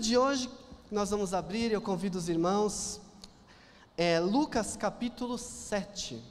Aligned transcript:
de 0.00 0.16
hoje, 0.16 0.50
nós 0.90 1.10
vamos 1.10 1.34
abrir, 1.34 1.70
eu 1.70 1.80
convido 1.80 2.16
os 2.16 2.28
irmãos, 2.28 3.00
é 3.98 4.18
Lucas 4.18 4.74
capítulo 4.74 5.36
7. 5.36 6.22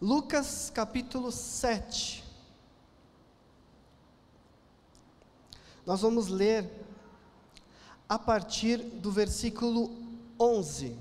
Lucas 0.00 0.70
capítulo 0.72 1.32
7. 1.32 2.22
Nós 5.84 6.00
vamos 6.00 6.28
ler 6.28 6.70
a 8.08 8.20
partir 8.20 8.78
do 8.78 9.10
versículo 9.10 9.90
11. 10.38 10.96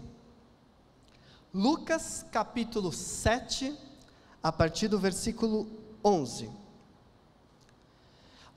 Lucas 1.53 2.25
capítulo 2.31 2.91
7, 2.91 3.77
a 4.41 4.51
partir 4.51 4.87
do 4.87 4.97
versículo 4.97 5.67
11. 6.03 6.66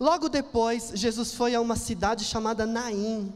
Logo 0.01 0.30
depois, 0.30 0.93
Jesus 0.95 1.34
foi 1.34 1.55
a 1.55 1.61
uma 1.61 1.77
cidade 1.77 2.24
chamada 2.24 2.65
Naim, 2.65 3.30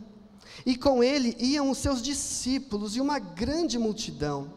e 0.65 0.75
com 0.75 1.05
ele 1.05 1.37
iam 1.39 1.69
os 1.69 1.77
seus 1.77 2.01
discípulos 2.01 2.97
e 2.97 3.03
uma 3.03 3.19
grande 3.19 3.79
multidão. 3.79 4.51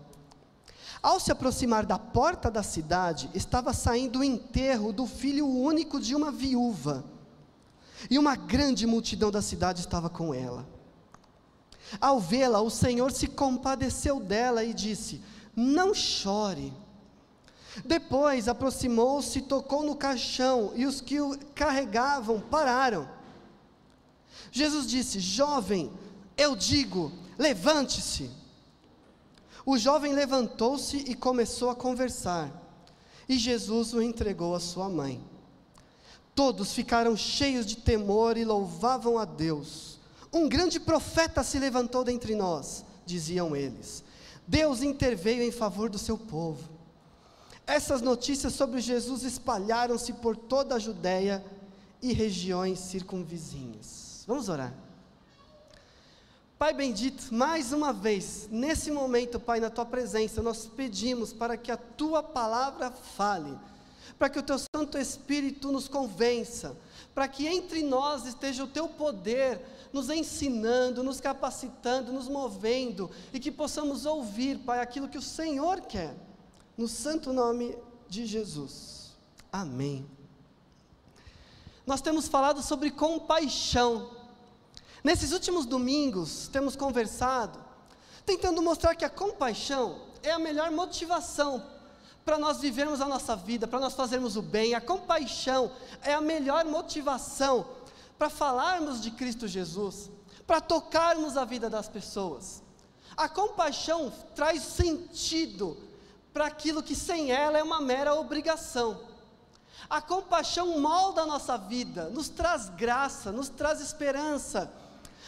Ao 1.03 1.19
se 1.19 1.33
aproximar 1.33 1.85
da 1.85 1.99
porta 1.99 2.49
da 2.49 2.63
cidade, 2.63 3.29
estava 3.33 3.73
saindo 3.73 4.19
o 4.19 4.23
enterro 4.23 4.93
do 4.93 5.05
filho 5.05 5.45
único 5.45 5.99
de 5.99 6.15
uma 6.15 6.31
viúva, 6.31 7.03
e 8.09 8.17
uma 8.17 8.37
grande 8.37 8.87
multidão 8.87 9.29
da 9.29 9.41
cidade 9.41 9.81
estava 9.81 10.09
com 10.09 10.33
ela. 10.33 10.65
Ao 11.99 12.21
vê-la, 12.21 12.61
o 12.61 12.69
Senhor 12.69 13.11
se 13.11 13.27
compadeceu 13.27 14.21
dela 14.21 14.63
e 14.63 14.73
disse: 14.73 15.21
Não 15.53 15.93
chore. 15.93 16.73
Depois 17.85 18.47
aproximou-se, 18.47 19.41
tocou 19.41 19.83
no 19.83 19.95
caixão 19.95 20.71
e 20.75 20.85
os 20.85 21.01
que 21.01 21.19
o 21.19 21.37
carregavam 21.53 22.39
pararam. 22.39 23.07
Jesus 24.51 24.87
disse: 24.87 25.19
Jovem, 25.19 25.91
eu 26.37 26.55
digo, 26.55 27.11
levante-se. 27.37 28.29
O 29.65 29.77
jovem 29.77 30.13
levantou-se 30.13 30.97
e 30.97 31.13
começou 31.13 31.69
a 31.69 31.75
conversar, 31.75 32.49
e 33.27 33.37
Jesus 33.37 33.93
o 33.93 34.01
entregou 34.01 34.55
à 34.55 34.59
sua 34.59 34.87
mãe. 34.87 35.21
Todos 36.33 36.71
ficaram 36.71 37.17
cheios 37.17 37.65
de 37.65 37.75
temor 37.75 38.37
e 38.37 38.45
louvavam 38.45 39.17
a 39.17 39.25
Deus. 39.25 39.99
Um 40.31 40.47
grande 40.47 40.79
profeta 40.79 41.43
se 41.43 41.59
levantou 41.59 42.03
dentre 42.03 42.35
nós, 42.35 42.85
diziam 43.05 43.55
eles. 43.55 44.03
Deus 44.47 44.81
interveio 44.81 45.43
em 45.43 45.51
favor 45.51 45.89
do 45.89 45.97
seu 45.97 46.17
povo. 46.17 46.76
Essas 47.67 48.01
notícias 48.01 48.53
sobre 48.53 48.79
Jesus 48.79 49.23
espalharam-se 49.23 50.13
por 50.13 50.37
toda 50.37 50.75
a 50.75 50.79
Judéia 50.79 51.43
e 52.01 52.13
regiões 52.13 52.79
circunvizinhas. 52.79 54.23
Vamos 54.25 54.47
orar. 54.47 54.73
Pai 56.57 56.73
bendito, 56.73 57.33
mais 57.33 57.73
uma 57.73 57.91
vez, 57.91 58.47
nesse 58.49 58.89
momento, 58.89 59.37
Pai, 59.37 59.59
na 59.59 59.69
tua 59.69 59.85
presença, 59.85 60.41
nós 60.41 60.65
pedimos 60.65 61.33
para 61.33 61.57
que 61.57 61.69
a 61.69 61.75
tua 61.75 62.23
palavra 62.23 62.89
fale, 62.89 63.59
para 64.17 64.29
que 64.29 64.39
o 64.39 64.43
teu 64.43 64.57
Santo 64.57 64.97
Espírito 64.97 65.69
nos 65.69 65.89
convença, 65.89 66.75
para 67.13 67.27
que 67.27 67.45
entre 67.47 67.83
nós 67.83 68.25
esteja 68.25 68.63
o 68.63 68.67
teu 68.67 68.87
poder, 68.87 69.61
nos 69.91 70.09
ensinando, 70.09 71.03
nos 71.03 71.19
capacitando, 71.19 72.13
nos 72.13 72.29
movendo, 72.29 73.11
e 73.33 73.41
que 73.41 73.51
possamos 73.51 74.05
ouvir, 74.05 74.57
Pai, 74.59 74.79
aquilo 74.79 75.09
que 75.09 75.17
o 75.17 75.21
Senhor 75.21 75.81
quer 75.81 76.26
no 76.77 76.87
santo 76.87 77.33
nome 77.33 77.75
de 78.07 78.25
Jesus. 78.25 79.17
Amém. 79.51 80.07
Nós 81.85 82.01
temos 82.01 82.27
falado 82.27 82.61
sobre 82.61 82.91
compaixão. 82.91 84.11
Nesses 85.03 85.31
últimos 85.31 85.65
domingos, 85.65 86.47
temos 86.49 86.75
conversado, 86.75 87.59
tentando 88.25 88.61
mostrar 88.61 88.93
que 88.93 89.05
a 89.05 89.09
compaixão 89.09 90.01
é 90.21 90.31
a 90.31 90.39
melhor 90.39 90.69
motivação 90.69 91.65
para 92.23 92.37
nós 92.37 92.59
vivermos 92.59 92.99
a 92.99 93.07
nossa 93.07 93.35
vida, 93.35 93.67
para 93.67 93.79
nós 93.79 93.93
fazermos 93.93 94.35
o 94.35 94.41
bem. 94.41 94.75
A 94.75 94.81
compaixão 94.81 95.71
é 96.03 96.13
a 96.13 96.21
melhor 96.21 96.65
motivação 96.65 97.65
para 98.17 98.29
falarmos 98.29 99.01
de 99.01 99.11
Cristo 99.11 99.47
Jesus, 99.47 100.11
para 100.45 100.59
tocarmos 100.59 101.37
a 101.37 101.45
vida 101.45 101.69
das 101.69 101.87
pessoas. 101.87 102.61
A 103.15 103.29
compaixão 103.29 104.11
traz 104.35 104.61
sentido 104.61 105.77
para 106.37 106.45
aquilo 106.45 106.83
que 106.83 106.95
sem 106.95 107.31
ela 107.31 107.57
é 107.57 107.63
uma 107.63 107.81
mera 107.81 108.13
obrigação. 108.13 109.01
A 109.89 109.99
compaixão 109.99 110.79
molda 110.79 111.23
a 111.23 111.25
nossa 111.25 111.57
vida, 111.57 112.09
nos 112.09 112.29
traz 112.29 112.69
graça, 112.69 113.31
nos 113.31 113.49
traz 113.49 113.81
esperança. 113.81 114.71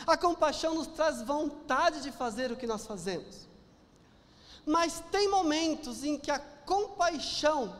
A 0.05 0.15
compaixão 0.15 0.75
nos 0.75 0.85
traz 0.85 1.23
vontade 1.23 2.01
de 2.01 2.11
fazer 2.11 2.51
o 2.51 2.55
que 2.55 2.67
nós 2.67 2.85
fazemos. 2.85 3.47
Mas 4.63 5.03
tem 5.11 5.27
momentos 5.27 6.03
em 6.03 6.15
que 6.15 6.29
a 6.29 6.37
compaixão 6.37 7.75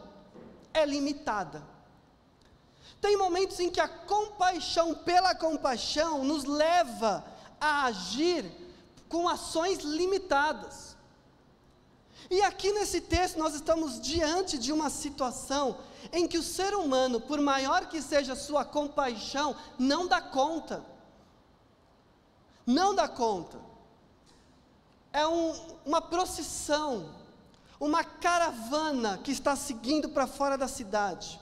é 0.74 0.84
limitada. 0.84 1.62
Tem 3.00 3.16
momentos 3.16 3.60
em 3.60 3.70
que 3.70 3.80
a 3.80 3.88
compaixão 3.88 4.96
pela 4.96 5.36
compaixão 5.36 6.24
nos 6.24 6.46
leva 6.46 7.24
a 7.62 7.84
agir 7.84 8.52
com 9.08 9.30
ações 9.30 9.82
limitadas. 9.82 10.89
E 12.30 12.44
aqui 12.44 12.72
nesse 12.72 13.02
texto 13.02 13.38
nós 13.38 13.56
estamos 13.56 14.00
diante 14.00 14.58
de 14.58 14.72
uma 14.72 14.90
situação 14.90 15.78
em 16.14 16.28
que 16.28 16.38
o 16.38 16.44
ser 16.44 16.76
humano, 16.76 17.20
por 17.20 17.42
maior 17.42 17.88
que 17.88 18.02
seja 18.02 18.34
a 18.34 18.36
sua 18.36 18.64
compaixão, 18.64 19.56
não 19.80 20.08
dá 20.08 20.22
conta. 20.22 20.86
Não 22.66 22.94
dá 22.94 23.08
conta. 23.08 23.60
É 25.12 25.26
um, 25.26 25.54
uma 25.84 26.02
procissão, 26.02 27.16
uma 27.80 28.04
caravana 28.04 29.18
que 29.18 29.32
está 29.32 29.56
seguindo 29.56 30.10
para 30.10 30.28
fora 30.28 30.56
da 30.56 30.68
cidade. 30.68 31.42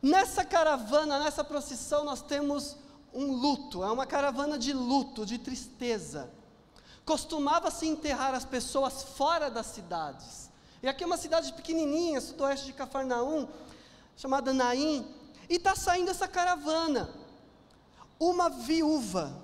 Nessa 0.00 0.42
caravana, 0.42 1.18
nessa 1.18 1.44
procissão, 1.44 2.02
nós 2.02 2.22
temos 2.22 2.78
um 3.12 3.30
luto, 3.30 3.84
é 3.84 3.90
uma 3.90 4.06
caravana 4.06 4.58
de 4.58 4.72
luto, 4.72 5.26
de 5.26 5.36
tristeza 5.36 6.39
costumava-se 7.10 7.88
enterrar 7.88 8.36
as 8.36 8.44
pessoas 8.44 9.02
fora 9.02 9.50
das 9.50 9.66
cidades. 9.66 10.48
E 10.80 10.86
aqui 10.86 11.02
é 11.02 11.06
uma 11.08 11.16
cidade 11.16 11.52
pequenininha, 11.52 12.20
sudoeste 12.20 12.66
de 12.66 12.72
Cafarnaum, 12.72 13.48
chamada 14.16 14.54
Naim, 14.54 15.04
e 15.48 15.56
está 15.56 15.74
saindo 15.74 16.08
essa 16.12 16.28
caravana. 16.28 17.10
Uma 18.16 18.48
viúva 18.48 19.36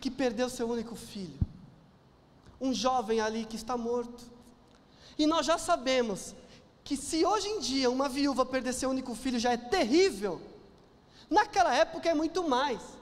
que 0.00 0.08
perdeu 0.08 0.48
seu 0.48 0.70
único 0.70 0.94
filho. 0.94 1.36
Um 2.60 2.72
jovem 2.72 3.20
ali 3.20 3.44
que 3.44 3.56
está 3.56 3.76
morto. 3.76 4.24
E 5.18 5.26
nós 5.26 5.46
já 5.46 5.58
sabemos 5.58 6.32
que 6.84 6.96
se 6.96 7.26
hoje 7.26 7.48
em 7.48 7.58
dia 7.58 7.90
uma 7.90 8.08
viúva 8.08 8.46
perder 8.46 8.72
seu 8.72 8.88
único 8.88 9.16
filho 9.16 9.40
já 9.40 9.52
é 9.52 9.56
terrível, 9.56 10.40
naquela 11.28 11.74
época 11.74 12.08
é 12.08 12.14
muito 12.14 12.48
mais. 12.48 12.95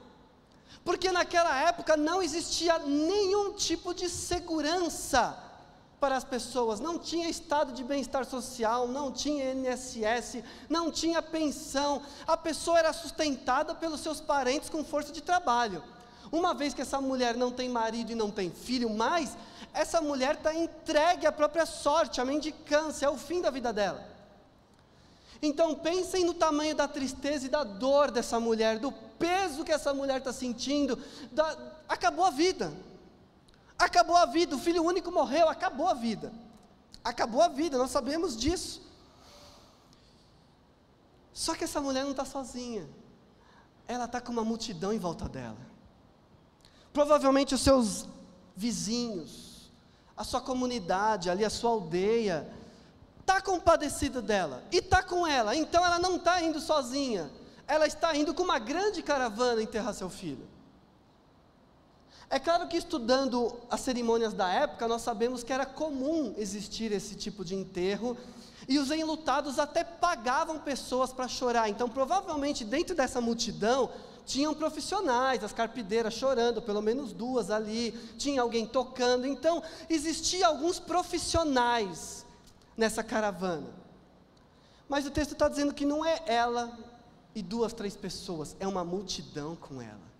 Porque 0.84 1.10
naquela 1.10 1.56
época 1.62 1.96
não 1.96 2.22
existia 2.22 2.78
nenhum 2.78 3.54
tipo 3.54 3.94
de 3.94 4.08
segurança 4.08 5.36
para 5.98 6.16
as 6.16 6.24
pessoas, 6.24 6.80
não 6.80 6.98
tinha 6.98 7.30
estado 7.30 7.72
de 7.72 7.82
bem-estar 7.82 8.26
social, 8.26 8.86
não 8.86 9.10
tinha 9.10 9.52
INSS, 9.52 10.44
não 10.68 10.90
tinha 10.90 11.22
pensão, 11.22 12.02
a 12.26 12.36
pessoa 12.36 12.78
era 12.78 12.92
sustentada 12.92 13.74
pelos 13.74 14.00
seus 14.00 14.20
parentes 14.20 14.68
com 14.68 14.84
força 14.84 15.10
de 15.10 15.22
trabalho. 15.22 15.82
Uma 16.30 16.52
vez 16.52 16.74
que 16.74 16.82
essa 16.82 17.00
mulher 17.00 17.34
não 17.34 17.50
tem 17.50 17.70
marido 17.70 18.12
e 18.12 18.14
não 18.14 18.30
tem 18.30 18.50
filho 18.50 18.90
mais, 18.90 19.34
essa 19.72 20.02
mulher 20.02 20.34
está 20.34 20.54
entregue 20.54 21.26
à 21.26 21.32
própria 21.32 21.64
sorte, 21.64 22.20
à 22.20 22.24
mendicância, 22.24 23.06
é 23.06 23.08
o 23.08 23.16
fim 23.16 23.40
da 23.40 23.50
vida 23.50 23.72
dela. 23.72 24.06
Então 25.40 25.74
pensem 25.74 26.24
no 26.24 26.34
tamanho 26.34 26.74
da 26.74 26.86
tristeza 26.86 27.46
e 27.46 27.48
da 27.48 27.64
dor 27.64 28.10
dessa 28.10 28.38
mulher, 28.38 28.78
do 28.78 28.92
peso 29.24 29.64
que 29.64 29.72
essa 29.72 29.94
mulher 29.94 30.18
está 30.18 30.32
sentindo. 30.32 30.98
Da, 31.32 31.56
acabou 31.88 32.26
a 32.26 32.30
vida. 32.30 32.72
Acabou 33.78 34.16
a 34.16 34.26
vida. 34.26 34.54
O 34.54 34.58
filho 34.58 34.82
único 34.82 35.10
morreu, 35.10 35.48
acabou 35.48 35.88
a 35.88 35.94
vida. 35.94 36.32
Acabou 37.02 37.40
a 37.40 37.48
vida, 37.48 37.78
nós 37.78 37.90
sabemos 37.90 38.36
disso. 38.36 38.82
Só 41.32 41.54
que 41.54 41.64
essa 41.64 41.80
mulher 41.80 42.04
não 42.04 42.10
está 42.10 42.24
sozinha. 42.24 42.86
Ela 43.88 44.04
está 44.04 44.20
com 44.20 44.32
uma 44.32 44.44
multidão 44.44 44.92
em 44.92 44.98
volta 44.98 45.28
dela. 45.28 45.58
Provavelmente 46.92 47.54
os 47.54 47.60
seus 47.60 48.06
vizinhos, 48.54 49.72
a 50.16 50.22
sua 50.22 50.40
comunidade, 50.40 51.28
ali 51.28 51.44
a 51.44 51.50
sua 51.50 51.70
aldeia, 51.70 52.48
está 53.20 53.40
compadecida 53.40 54.22
dela 54.22 54.62
e 54.70 54.76
está 54.76 55.02
com 55.02 55.26
ela, 55.26 55.56
então 55.56 55.84
ela 55.84 55.98
não 55.98 56.16
está 56.16 56.40
indo 56.40 56.60
sozinha, 56.60 57.30
ela 57.66 57.86
está 57.86 58.14
indo 58.16 58.34
com 58.34 58.42
uma 58.42 58.58
grande 58.58 59.02
caravana 59.02 59.62
enterrar 59.62 59.94
seu 59.94 60.10
filho. 60.10 60.46
É 62.30 62.38
claro 62.38 62.66
que 62.66 62.76
estudando 62.76 63.60
as 63.70 63.80
cerimônias 63.80 64.32
da 64.32 64.48
época, 64.48 64.88
nós 64.88 65.02
sabemos 65.02 65.42
que 65.42 65.52
era 65.52 65.64
comum 65.64 66.34
existir 66.36 66.90
esse 66.90 67.14
tipo 67.14 67.44
de 67.44 67.54
enterro, 67.54 68.16
e 68.66 68.78
os 68.78 68.90
enlutados 68.90 69.58
até 69.58 69.84
pagavam 69.84 70.58
pessoas 70.58 71.12
para 71.12 71.28
chorar. 71.28 71.68
Então, 71.68 71.88
provavelmente, 71.88 72.64
dentro 72.64 72.94
dessa 72.94 73.20
multidão, 73.20 73.90
tinham 74.24 74.54
profissionais, 74.54 75.44
as 75.44 75.52
carpideiras 75.52 76.14
chorando, 76.14 76.62
pelo 76.62 76.80
menos 76.80 77.12
duas 77.12 77.50
ali, 77.50 77.92
tinha 78.16 78.40
alguém 78.40 78.66
tocando. 78.66 79.26
Então, 79.26 79.62
existiam 79.88 80.48
alguns 80.48 80.80
profissionais 80.80 82.24
nessa 82.76 83.02
caravana. 83.02 83.68
Mas 84.88 85.06
o 85.06 85.10
texto 85.10 85.32
está 85.32 85.48
dizendo 85.48 85.74
que 85.74 85.84
não 85.84 86.04
é 86.04 86.22
ela 86.26 86.72
e 87.34 87.42
duas, 87.42 87.72
três 87.72 87.96
pessoas, 87.96 88.56
é 88.60 88.66
uma 88.66 88.84
multidão 88.84 89.56
com 89.56 89.80
ela 89.80 90.14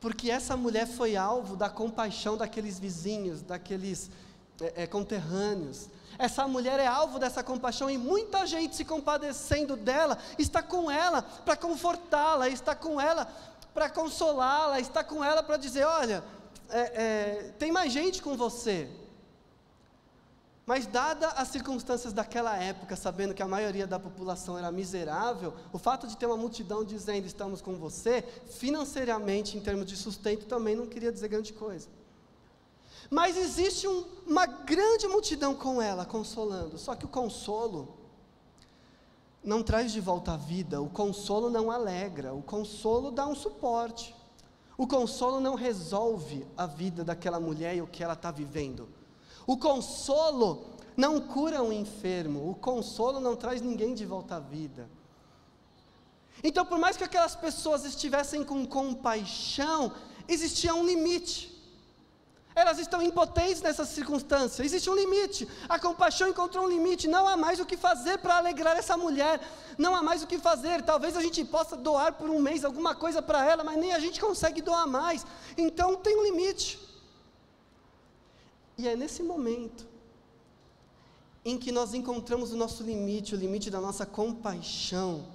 porque 0.00 0.30
essa 0.30 0.56
mulher 0.56 0.86
foi 0.86 1.14
alvo 1.14 1.54
da 1.54 1.68
compaixão 1.68 2.36
daqueles 2.36 2.78
vizinhos, 2.78 3.42
daqueles 3.42 4.10
é, 4.60 4.84
é, 4.84 4.86
conterrâneos. 4.86 5.88
Essa 6.18 6.48
mulher 6.48 6.80
é 6.80 6.86
alvo 6.86 7.18
dessa 7.18 7.42
compaixão 7.42 7.90
e 7.90 7.98
muita 7.98 8.46
gente 8.46 8.74
se 8.74 8.84
compadecendo 8.84 9.76
dela, 9.76 10.18
está 10.38 10.62
com 10.62 10.90
ela 10.90 11.22
para 11.22 11.56
confortá-la, 11.56 12.48
está 12.48 12.74
com 12.74 13.00
ela 13.00 13.30
para 13.74 13.90
consolá-la, 13.90 14.80
está 14.80 15.04
com 15.04 15.22
ela 15.22 15.42
para 15.42 15.58
dizer: 15.58 15.84
olha, 15.84 16.24
é, 16.70 16.80
é, 16.80 17.54
tem 17.58 17.70
mais 17.70 17.92
gente 17.92 18.22
com 18.22 18.36
você. 18.36 18.88
Mas, 20.70 20.86
dadas 20.86 21.32
as 21.34 21.48
circunstâncias 21.48 22.12
daquela 22.12 22.56
época, 22.56 22.94
sabendo 22.94 23.34
que 23.34 23.42
a 23.42 23.48
maioria 23.48 23.88
da 23.88 23.98
população 23.98 24.56
era 24.56 24.70
miserável, 24.70 25.52
o 25.72 25.78
fato 25.80 26.06
de 26.06 26.16
ter 26.16 26.26
uma 26.26 26.36
multidão 26.36 26.84
dizendo 26.84 27.26
estamos 27.26 27.60
com 27.60 27.74
você, 27.74 28.22
financeiramente, 28.50 29.58
em 29.58 29.60
termos 29.60 29.84
de 29.84 29.96
sustento, 29.96 30.46
também 30.46 30.76
não 30.76 30.86
queria 30.86 31.10
dizer 31.10 31.26
grande 31.26 31.52
coisa. 31.52 31.88
Mas 33.10 33.36
existe 33.36 33.88
um, 33.88 34.04
uma 34.24 34.46
grande 34.46 35.08
multidão 35.08 35.56
com 35.56 35.82
ela, 35.82 36.04
consolando. 36.06 36.78
Só 36.78 36.94
que 36.94 37.04
o 37.04 37.08
consolo 37.08 37.98
não 39.42 39.64
traz 39.64 39.90
de 39.90 40.00
volta 40.00 40.34
a 40.34 40.36
vida, 40.36 40.80
o 40.80 40.88
consolo 40.88 41.50
não 41.50 41.68
alegra, 41.68 42.32
o 42.32 42.42
consolo 42.42 43.10
dá 43.10 43.26
um 43.26 43.34
suporte. 43.34 44.14
O 44.78 44.86
consolo 44.86 45.40
não 45.40 45.56
resolve 45.56 46.46
a 46.56 46.64
vida 46.64 47.02
daquela 47.02 47.40
mulher 47.40 47.74
e 47.74 47.82
o 47.82 47.88
que 47.88 48.04
ela 48.04 48.14
está 48.14 48.30
vivendo. 48.30 48.99
O 49.52 49.56
consolo 49.56 50.64
não 50.96 51.20
cura 51.20 51.60
um 51.60 51.72
enfermo, 51.72 52.48
o 52.48 52.54
consolo 52.54 53.18
não 53.18 53.34
traz 53.34 53.60
ninguém 53.60 53.94
de 53.94 54.06
volta 54.06 54.36
à 54.36 54.38
vida. 54.38 54.88
Então, 56.40 56.64
por 56.64 56.78
mais 56.78 56.96
que 56.96 57.02
aquelas 57.02 57.34
pessoas 57.34 57.84
estivessem 57.84 58.44
com 58.44 58.64
compaixão, 58.64 59.92
existia 60.28 60.72
um 60.72 60.86
limite. 60.86 61.36
Elas 62.54 62.78
estão 62.78 63.02
impotentes 63.02 63.60
nessa 63.60 63.84
circunstância, 63.84 64.62
existe 64.62 64.88
um 64.88 64.94
limite. 64.94 65.48
A 65.68 65.80
compaixão 65.80 66.28
encontrou 66.28 66.66
um 66.66 66.68
limite, 66.68 67.08
não 67.08 67.26
há 67.26 67.36
mais 67.36 67.58
o 67.58 67.66
que 67.66 67.76
fazer 67.76 68.18
para 68.18 68.36
alegrar 68.36 68.76
essa 68.76 68.96
mulher, 68.96 69.40
não 69.76 69.96
há 69.96 70.00
mais 70.00 70.22
o 70.22 70.28
que 70.28 70.38
fazer. 70.38 70.80
Talvez 70.82 71.16
a 71.16 71.22
gente 71.22 71.44
possa 71.44 71.76
doar 71.76 72.12
por 72.12 72.30
um 72.30 72.38
mês 72.38 72.64
alguma 72.64 72.94
coisa 72.94 73.20
para 73.20 73.44
ela, 73.44 73.64
mas 73.64 73.76
nem 73.76 73.92
a 73.94 73.98
gente 73.98 74.20
consegue 74.20 74.62
doar 74.62 74.86
mais. 74.86 75.26
Então 75.58 75.96
tem 75.96 76.16
um 76.16 76.22
limite. 76.22 76.89
E 78.80 78.88
é 78.88 78.96
nesse 78.96 79.22
momento 79.22 79.86
em 81.44 81.58
que 81.58 81.70
nós 81.70 81.92
encontramos 81.92 82.50
o 82.50 82.56
nosso 82.56 82.82
limite, 82.82 83.34
o 83.34 83.38
limite 83.38 83.70
da 83.70 83.78
nossa 83.78 84.06
compaixão, 84.06 85.26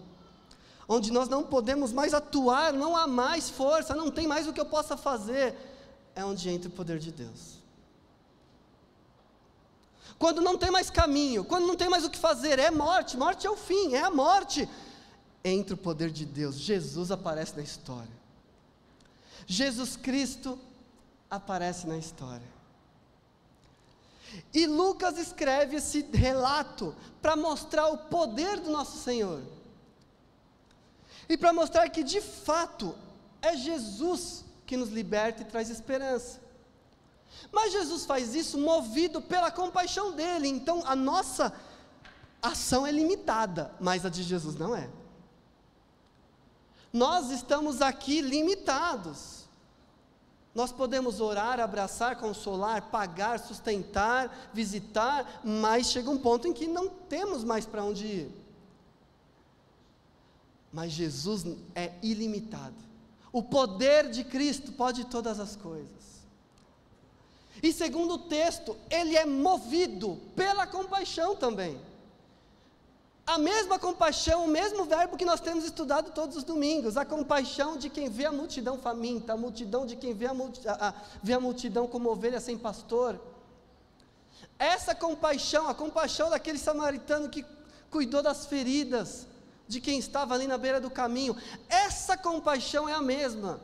onde 0.88 1.12
nós 1.12 1.30
não 1.30 1.44
podemos 1.44 1.94
mais 1.94 2.12
atuar, 2.16 2.74
não 2.74 2.98
há 2.98 3.06
mais 3.06 3.48
força, 3.48 3.94
não 3.94 4.10
tem 4.10 4.26
mais 4.26 4.48
o 4.48 4.54
que 4.54 4.60
eu 4.60 4.66
possa 4.66 4.98
fazer, 4.98 5.56
é 6.16 6.26
onde 6.26 6.50
entra 6.50 6.70
o 6.70 6.72
poder 6.72 6.98
de 6.98 7.12
Deus. 7.12 7.60
Quando 10.18 10.42
não 10.42 10.58
tem 10.58 10.72
mais 10.72 10.90
caminho, 10.90 11.46
quando 11.46 11.68
não 11.68 11.76
tem 11.76 11.88
mais 11.88 12.04
o 12.04 12.10
que 12.10 12.18
fazer, 12.18 12.58
é 12.58 12.72
morte, 12.72 13.16
morte 13.16 13.46
é 13.46 13.52
o 13.52 13.56
fim, 13.56 13.94
é 13.94 14.02
a 14.02 14.10
morte. 14.10 14.68
Entra 15.44 15.76
o 15.76 15.78
poder 15.78 16.10
de 16.10 16.26
Deus, 16.26 16.56
Jesus 16.56 17.12
aparece 17.12 17.56
na 17.56 17.62
história. 17.62 18.18
Jesus 19.46 19.96
Cristo 19.96 20.58
aparece 21.30 21.86
na 21.86 22.00
história. 22.00 22.55
E 24.54 24.66
Lucas 24.66 25.18
escreve 25.18 25.78
esse 25.78 26.02
relato 26.14 26.96
para 27.22 27.36
mostrar 27.36 27.88
o 27.88 27.98
poder 27.98 28.60
do 28.60 28.72
nosso 28.72 28.98
Senhor. 28.98 29.42
E 31.28 31.38
para 31.38 31.54
mostrar 31.54 31.90
que 31.90 32.04
de 32.04 32.22
fato 32.22 32.96
é 33.42 33.56
Jesus 33.56 34.46
que 34.66 34.78
nos 34.78 34.90
liberta 34.90 35.42
e 35.42 35.46
traz 35.46 35.70
esperança. 35.70 36.40
Mas 37.52 37.72
Jesus 37.72 38.06
faz 38.06 38.36
isso 38.36 38.58
movido 38.58 39.22
pela 39.22 39.52
compaixão 39.52 40.12
dele, 40.12 40.48
então 40.48 40.84
a 40.86 40.96
nossa 40.96 41.54
ação 42.42 42.86
é 42.86 42.92
limitada, 42.92 43.74
mas 43.80 44.06
a 44.06 44.10
de 44.10 44.24
Jesus 44.24 44.56
não 44.56 44.76
é. 44.76 44.90
Nós 46.92 47.30
estamos 47.30 47.82
aqui 47.82 48.22
limitados. 48.22 49.45
Nós 50.56 50.72
podemos 50.72 51.19
orar, 51.19 51.60
abraçar, 51.60 52.16
consolar, 52.16 52.84
pagar, 52.84 53.40
sustentar, 53.40 54.50
visitar, 54.54 55.42
mas 55.44 55.88
chega 55.88 56.10
um 56.10 56.18
ponto 56.18 56.48
em 56.48 56.54
que 56.54 56.66
não 56.66 56.88
temos 56.88 57.44
mais 57.44 57.66
para 57.66 57.84
onde 57.84 58.07
ir. 58.07 58.31
Mas 60.72 60.94
Jesus 60.94 61.46
é 61.75 61.92
ilimitado. 62.02 62.74
O 63.34 63.44
poder 63.44 64.10
de 64.10 64.24
Cristo 64.24 64.72
pode 64.72 65.04
todas 65.04 65.42
as 65.42 65.57
coisas. 65.57 65.90
E 67.62 67.74
segundo 67.74 68.13
o 68.13 68.19
texto, 68.30 68.78
ele 68.90 69.18
é 69.18 69.25
movido 69.25 70.22
pela 70.38 70.66
compaixão 70.66 71.36
também. 71.36 71.78
A 73.25 73.39
mesma 73.39 73.80
compaixão, 73.80 74.45
o 74.45 74.48
mesmo 74.48 74.86
verbo 74.86 75.18
que 75.18 75.25
nós 75.25 75.39
temos 75.39 75.66
estudado 75.66 76.12
todos 76.12 76.38
os 76.38 76.44
domingos, 76.44 76.95
a 76.95 77.04
compaixão 77.04 77.75
de 77.75 77.89
quem 77.89 78.07
vê 78.07 78.25
a 78.25 78.31
multidão 78.31 78.77
faminta, 78.77 79.33
a 79.33 79.38
multidão 79.38 79.83
de 79.83 79.95
quem 79.95 80.13
vê 80.13 80.27
a, 80.27 80.33
multi, 80.33 80.68
a, 80.68 80.89
a, 80.89 80.94
vê 81.24 81.33
a 81.33 81.39
multidão 81.39 81.88
como 81.88 82.10
ovelha 82.10 82.39
sem 82.39 82.56
pastor. 82.56 83.19
Essa 84.60 84.94
compaixão, 84.94 85.68
a 85.68 85.74
compaixão 85.74 86.30
daquele 86.30 86.60
samaritano 86.60 87.27
que 87.27 87.44
cuidou 87.89 88.22
das 88.22 88.45
feridas 88.45 89.25
de 89.68 89.81
quem 89.81 89.98
estava 89.98 90.36
ali 90.36 90.45
na 90.45 90.57
beira 90.57 90.80
do 90.80 90.92
caminho, 90.92 91.36
essa 91.68 92.16
compaixão 92.16 92.88
é 92.88 92.94
a 92.94 93.01
mesma. 93.01 93.60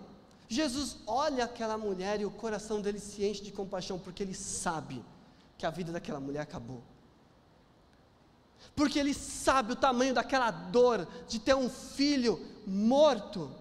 Jesus 0.50 0.98
olha 1.06 1.46
aquela 1.46 1.78
mulher 1.78 2.20
e 2.20 2.26
o 2.26 2.32
coração 2.32 2.82
dele 2.82 3.00
se 3.00 3.24
enche 3.24 3.44
de 3.44 3.52
compaixão, 3.52 4.00
porque 4.00 4.24
ele 4.24 4.34
sabe 4.34 5.06
que 5.56 5.68
a 5.68 5.70
vida 5.70 5.92
daquela 5.92 6.20
mulher 6.20 6.42
acabou 6.42 6.82
porque 8.76 9.00
ele 9.00 9.14
sabe 9.14 9.74
o 9.74 9.76
tamanho 9.76 10.14
daquela 10.14 10.52
dor 10.52 11.08
de 11.28 11.40
ter 11.40 11.56
um 11.56 11.70
filho 11.70 12.40
morto, 12.66 13.52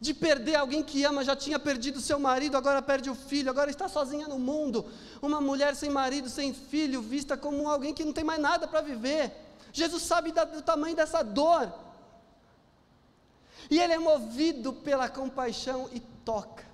de 0.00 0.12
perder 0.12 0.56
alguém 0.56 0.82
que 0.82 1.04
ama, 1.04 1.22
já 1.24 1.36
tinha 1.36 1.58
perdido 1.58 2.00
seu 2.00 2.18
marido, 2.18 2.56
agora 2.56 2.82
perde 2.82 3.08
o 3.08 3.14
filho, 3.14 3.50
agora 3.50 3.70
está 3.70 3.88
sozinha 3.88 4.26
no 4.26 4.38
mundo, 4.38 4.84
uma 5.20 5.40
mulher 5.40 5.76
sem 5.76 5.88
marido, 5.88 6.28
sem 6.28 6.52
filho, 6.52 7.00
vista 7.00 7.36
como 7.36 7.68
alguém 7.68 7.94
que 7.94 8.04
não 8.04 8.12
tem 8.12 8.24
mais 8.24 8.40
nada 8.40 8.66
para 8.66 8.80
viver. 8.80 9.32
Jesus 9.72 10.02
sabe 10.02 10.32
do 10.32 10.62
tamanho 10.62 10.96
dessa 10.96 11.22
dor, 11.22 11.72
e 13.70 13.78
ele 13.78 13.92
é 13.92 13.98
movido 13.98 14.72
pela 14.72 15.08
compaixão 15.08 15.88
e 15.92 16.00
toca, 16.00 16.64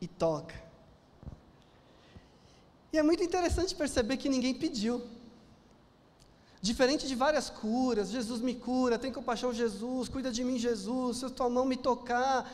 e 0.00 0.08
toca. 0.08 0.63
E 2.94 2.98
é 2.98 3.02
muito 3.02 3.24
interessante 3.24 3.74
perceber 3.74 4.16
que 4.18 4.28
ninguém 4.28 4.54
pediu. 4.54 5.02
Diferente 6.62 7.08
de 7.08 7.16
várias 7.16 7.50
curas, 7.50 8.08
Jesus 8.08 8.40
me 8.40 8.54
cura, 8.54 8.96
tem 8.96 9.10
compaixão, 9.10 9.52
Jesus, 9.52 10.08
cuida 10.08 10.30
de 10.30 10.44
mim, 10.44 10.60
Jesus, 10.60 11.16
se 11.16 11.24
a 11.24 11.28
tua 11.28 11.50
mão 11.50 11.64
me 11.64 11.76
tocar, 11.76 12.48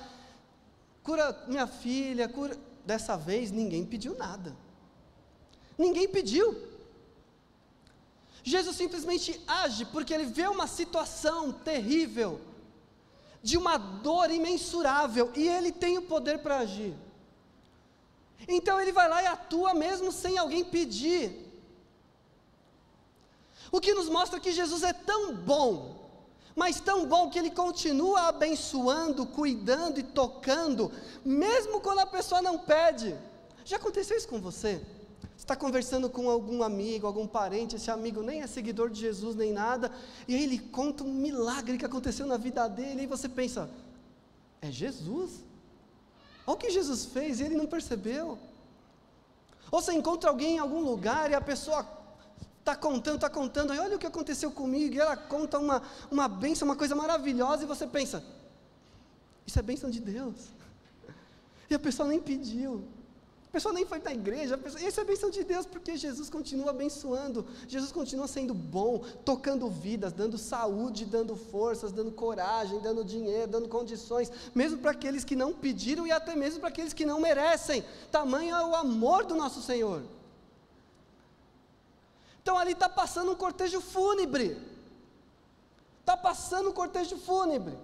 cura 1.02 1.44
minha 1.46 1.66
filha, 1.66 2.26
cura. 2.26 2.56
Dessa 2.86 3.18
vez 3.18 3.50
ninguém 3.50 3.84
pediu 3.84 4.16
nada. 4.16 4.56
Ninguém 5.76 6.08
pediu. 6.08 6.46
Jesus 8.42 8.74
simplesmente 8.76 9.38
age 9.46 9.84
porque 9.84 10.14
ele 10.14 10.24
vê 10.24 10.48
uma 10.48 10.66
situação 10.66 11.52
terrível, 11.52 12.40
de 13.42 13.58
uma 13.58 13.76
dor 13.76 14.30
imensurável, 14.30 15.30
e 15.36 15.46
ele 15.46 15.70
tem 15.70 15.98
o 15.98 16.02
poder 16.14 16.38
para 16.38 16.60
agir. 16.60 16.94
Então 18.48 18.80
ele 18.80 18.92
vai 18.92 19.08
lá 19.08 19.22
e 19.22 19.26
atua 19.26 19.74
mesmo 19.74 20.10
sem 20.10 20.38
alguém 20.38 20.64
pedir. 20.64 21.50
O 23.72 23.80
que 23.80 23.94
nos 23.94 24.08
mostra 24.08 24.40
que 24.40 24.52
Jesus 24.52 24.82
é 24.82 24.92
tão 24.92 25.34
bom, 25.34 26.00
mas 26.56 26.80
tão 26.80 27.06
bom 27.06 27.30
que 27.30 27.38
ele 27.38 27.50
continua 27.50 28.22
abençoando, 28.22 29.26
cuidando 29.26 30.00
e 30.00 30.02
tocando, 30.02 30.90
mesmo 31.24 31.80
quando 31.80 32.00
a 32.00 32.06
pessoa 32.06 32.42
não 32.42 32.58
pede. 32.58 33.16
Já 33.64 33.76
aconteceu 33.76 34.16
isso 34.16 34.28
com 34.28 34.40
você? 34.40 34.80
Você 35.36 35.44
está 35.44 35.56
conversando 35.56 36.10
com 36.10 36.28
algum 36.28 36.62
amigo, 36.62 37.06
algum 37.06 37.26
parente, 37.26 37.76
esse 37.76 37.90
amigo 37.90 38.22
nem 38.22 38.42
é 38.42 38.46
seguidor 38.46 38.90
de 38.90 39.00
Jesus 39.00 39.36
nem 39.36 39.52
nada, 39.52 39.90
e 40.26 40.34
aí 40.34 40.42
ele 40.42 40.58
conta 40.58 41.04
um 41.04 41.14
milagre 41.14 41.78
que 41.78 41.84
aconteceu 41.84 42.26
na 42.26 42.36
vida 42.36 42.68
dele, 42.68 43.02
e 43.02 43.06
você 43.06 43.28
pensa: 43.28 43.70
É 44.60 44.70
Jesus. 44.70 45.49
Olha 46.50 46.56
o 46.56 46.58
que 46.58 46.68
Jesus 46.68 47.04
fez 47.04 47.38
e 47.38 47.44
ele 47.44 47.54
não 47.54 47.64
percebeu. 47.64 48.36
Ou 49.70 49.80
você 49.80 49.92
encontra 49.92 50.28
alguém 50.28 50.56
em 50.56 50.58
algum 50.58 50.80
lugar 50.80 51.30
e 51.30 51.34
a 51.34 51.40
pessoa 51.40 51.86
está 52.58 52.74
contando, 52.74 53.14
está 53.14 53.30
contando, 53.30 53.72
e 53.72 53.78
olha 53.78 53.94
o 53.94 54.00
que 54.00 54.06
aconteceu 54.06 54.50
comigo, 54.50 54.92
e 54.92 54.98
ela 54.98 55.16
conta 55.16 55.60
uma, 55.60 55.80
uma 56.10 56.26
bênção, 56.26 56.66
uma 56.66 56.74
coisa 56.74 56.96
maravilhosa, 56.96 57.62
e 57.62 57.66
você 57.66 57.86
pensa, 57.86 58.24
isso 59.46 59.60
é 59.60 59.62
bênção 59.62 59.88
de 59.88 60.00
Deus. 60.00 60.34
E 61.70 61.74
a 61.74 61.78
pessoa 61.78 62.08
nem 62.08 62.20
pediu. 62.20 62.82
A 63.50 63.52
pessoa 63.52 63.74
nem 63.74 63.84
foi 63.84 63.98
na 63.98 64.12
igreja, 64.12 64.56
pessoa, 64.56 64.80
isso 64.80 65.00
é 65.00 65.04
bênção 65.04 65.28
de 65.28 65.42
Deus, 65.42 65.66
porque 65.66 65.96
Jesus 65.96 66.30
continua 66.30 66.70
abençoando, 66.70 67.44
Jesus 67.66 67.90
continua 67.90 68.28
sendo 68.28 68.54
bom, 68.54 69.00
tocando 69.24 69.68
vidas, 69.68 70.12
dando 70.12 70.38
saúde, 70.38 71.04
dando 71.04 71.34
forças, 71.34 71.90
dando 71.90 72.12
coragem, 72.12 72.78
dando 72.78 73.04
dinheiro, 73.04 73.50
dando 73.50 73.68
condições, 73.68 74.30
mesmo 74.54 74.78
para 74.78 74.92
aqueles 74.92 75.24
que 75.24 75.34
não 75.34 75.52
pediram 75.52 76.06
e 76.06 76.12
até 76.12 76.36
mesmo 76.36 76.60
para 76.60 76.68
aqueles 76.68 76.92
que 76.92 77.04
não 77.04 77.20
merecem. 77.20 77.84
Tamanho 78.12 78.54
é 78.54 78.64
o 78.64 78.76
amor 78.76 79.24
do 79.24 79.34
nosso 79.34 79.60
Senhor. 79.60 80.04
Então 82.40 82.56
ali 82.56 82.70
está 82.70 82.88
passando 82.88 83.32
um 83.32 83.34
cortejo 83.34 83.80
fúnebre. 83.80 84.56
Está 85.98 86.16
passando 86.16 86.70
um 86.70 86.72
cortejo 86.72 87.16
fúnebre. 87.16 87.76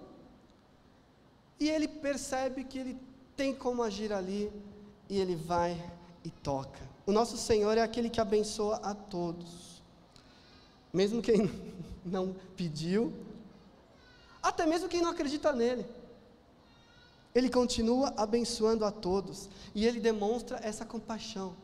E 1.59 1.69
ele 1.69 1.89
percebe 1.89 2.63
que 2.63 2.79
ele 2.79 2.97
tem 3.35 3.53
como 3.53 3.83
agir 3.83 4.13
ali 4.13 4.49
e 5.09 5.19
ele 5.19 5.35
vai 5.35 5.81
e 6.23 6.29
toca. 6.29 6.79
O 7.05 7.11
nosso 7.11 7.37
Senhor 7.37 7.77
é 7.77 7.81
aquele 7.81 8.09
que 8.09 8.19
abençoa 8.19 8.77
a 8.77 8.93
todos, 8.93 9.81
mesmo 10.91 11.21
quem 11.21 11.49
não 12.05 12.35
pediu, 12.55 13.13
até 14.41 14.65
mesmo 14.65 14.89
quem 14.89 15.01
não 15.01 15.11
acredita 15.11 15.53
nele. 15.53 15.85
Ele 17.33 17.49
continua 17.49 18.13
abençoando 18.17 18.83
a 18.83 18.91
todos 18.91 19.49
e 19.75 19.85
ele 19.85 19.99
demonstra 19.99 20.59
essa 20.63 20.85
compaixão. 20.85 21.55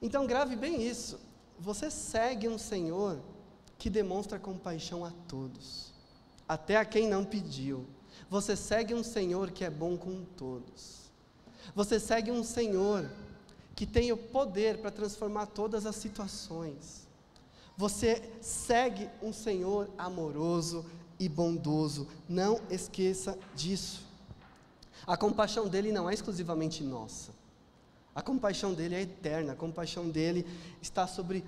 Então, 0.00 0.26
grave 0.26 0.56
bem 0.56 0.86
isso. 0.86 1.18
Você 1.58 1.90
segue 1.90 2.48
um 2.48 2.58
Senhor 2.58 3.18
que 3.78 3.90
demonstra 3.90 4.38
compaixão 4.38 5.04
a 5.04 5.10
todos, 5.28 5.92
até 6.48 6.76
a 6.76 6.84
quem 6.84 7.08
não 7.08 7.24
pediu. 7.24 7.86
Você 8.30 8.56
segue 8.56 8.94
um 8.94 9.04
Senhor 9.04 9.50
que 9.50 9.64
é 9.64 9.70
bom 9.70 9.96
com 9.96 10.24
todos. 10.36 11.03
Você 11.74 12.00
segue 12.00 12.30
um 12.30 12.42
Senhor 12.42 13.08
que 13.74 13.86
tem 13.86 14.12
o 14.12 14.16
poder 14.16 14.78
para 14.78 14.90
transformar 14.90 15.46
todas 15.46 15.86
as 15.86 15.96
situações. 15.96 17.06
Você 17.76 18.22
segue 18.40 19.08
um 19.22 19.32
Senhor 19.32 19.90
amoroso 19.98 20.84
e 21.18 21.28
bondoso. 21.28 22.06
Não 22.28 22.60
esqueça 22.70 23.38
disso. 23.54 24.02
A 25.06 25.16
compaixão 25.16 25.68
dele 25.68 25.92
não 25.92 26.08
é 26.08 26.14
exclusivamente 26.14 26.82
nossa. 26.82 27.32
A 28.14 28.22
compaixão 28.22 28.72
dele 28.72 28.94
é 28.94 29.02
eterna. 29.02 29.52
A 29.52 29.56
compaixão 29.56 30.08
dele 30.08 30.46
está 30.80 31.06
sobre 31.06 31.44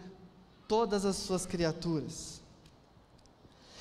todas 0.66 1.04
as 1.04 1.16
suas 1.16 1.46
criaturas. 1.46 2.42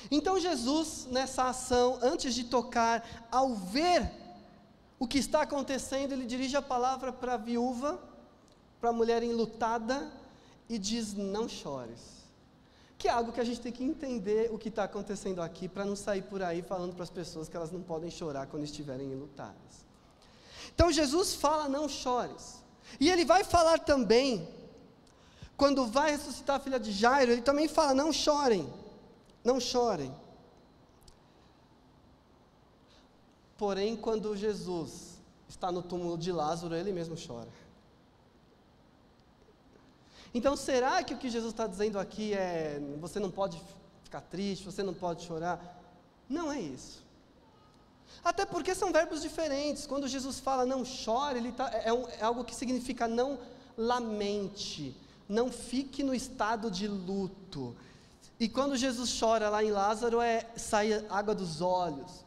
Então 0.08 0.38
Jesus, 0.38 1.08
nessa 1.10 1.48
ação, 1.48 1.98
antes 2.00 2.32
de 2.32 2.44
tocar, 2.44 3.26
ao 3.30 3.56
ver 3.56 4.08
o 4.98 5.06
que 5.06 5.18
está 5.18 5.42
acontecendo, 5.42 6.12
ele 6.12 6.24
dirige 6.24 6.56
a 6.56 6.62
palavra 6.62 7.12
para 7.12 7.34
a 7.34 7.36
viúva, 7.36 8.00
para 8.80 8.90
a 8.90 8.92
mulher 8.92 9.22
enlutada, 9.22 10.10
e 10.68 10.78
diz: 10.78 11.14
Não 11.14 11.48
chores. 11.48 12.16
Que 12.98 13.08
é 13.08 13.10
algo 13.10 13.30
que 13.30 13.40
a 13.40 13.44
gente 13.44 13.60
tem 13.60 13.72
que 13.72 13.84
entender 13.84 14.50
o 14.50 14.58
que 14.58 14.70
está 14.70 14.84
acontecendo 14.84 15.42
aqui, 15.42 15.68
para 15.68 15.84
não 15.84 15.94
sair 15.94 16.22
por 16.22 16.42
aí 16.42 16.62
falando 16.62 16.94
para 16.94 17.02
as 17.04 17.10
pessoas 17.10 17.48
que 17.48 17.56
elas 17.56 17.70
não 17.70 17.82
podem 17.82 18.10
chorar 18.10 18.46
quando 18.46 18.64
estiverem 18.64 19.12
enlutadas. 19.12 19.86
Então 20.74 20.90
Jesus 20.90 21.34
fala: 21.34 21.68
Não 21.68 21.88
chores. 21.88 22.64
E 22.98 23.10
ele 23.10 23.24
vai 23.24 23.44
falar 23.44 23.80
também, 23.80 24.48
quando 25.56 25.86
vai 25.86 26.12
ressuscitar 26.12 26.56
a 26.56 26.60
filha 26.60 26.80
de 26.80 26.90
Jairo, 26.90 27.32
ele 27.32 27.42
também 27.42 27.68
fala: 27.68 27.92
Não 27.92 28.12
chorem, 28.12 28.72
não 29.44 29.60
chorem. 29.60 30.14
Porém, 33.56 33.96
quando 33.96 34.36
Jesus 34.36 35.18
está 35.48 35.72
no 35.72 35.82
túmulo 35.82 36.18
de 36.18 36.30
Lázaro, 36.30 36.74
ele 36.74 36.92
mesmo 36.92 37.16
chora. 37.16 37.48
Então, 40.34 40.54
será 40.54 41.02
que 41.02 41.14
o 41.14 41.18
que 41.18 41.30
Jesus 41.30 41.52
está 41.52 41.66
dizendo 41.66 41.98
aqui 41.98 42.34
é: 42.34 42.78
você 43.00 43.18
não 43.18 43.30
pode 43.30 43.62
ficar 44.04 44.20
triste, 44.20 44.66
você 44.66 44.82
não 44.82 44.92
pode 44.92 45.24
chorar? 45.24 45.82
Não 46.28 46.52
é 46.52 46.60
isso. 46.60 47.02
Até 48.22 48.44
porque 48.44 48.74
são 48.74 48.92
verbos 48.92 49.22
diferentes. 49.22 49.86
Quando 49.86 50.06
Jesus 50.06 50.38
fala 50.38 50.66
não 50.66 50.84
chore, 50.84 51.38
ele 51.38 51.52
tá, 51.52 51.70
é, 51.72 51.92
um, 51.92 52.06
é 52.08 52.22
algo 52.22 52.44
que 52.44 52.54
significa 52.54 53.08
não 53.08 53.38
lamente, 53.78 54.94
não 55.28 55.50
fique 55.50 56.02
no 56.02 56.14
estado 56.14 56.70
de 56.70 56.86
luto. 56.86 57.74
E 58.38 58.48
quando 58.48 58.76
Jesus 58.76 59.18
chora 59.18 59.48
lá 59.48 59.64
em 59.64 59.70
Lázaro, 59.70 60.20
é 60.20 60.46
sair 60.56 61.06
água 61.08 61.34
dos 61.34 61.62
olhos. 61.62 62.25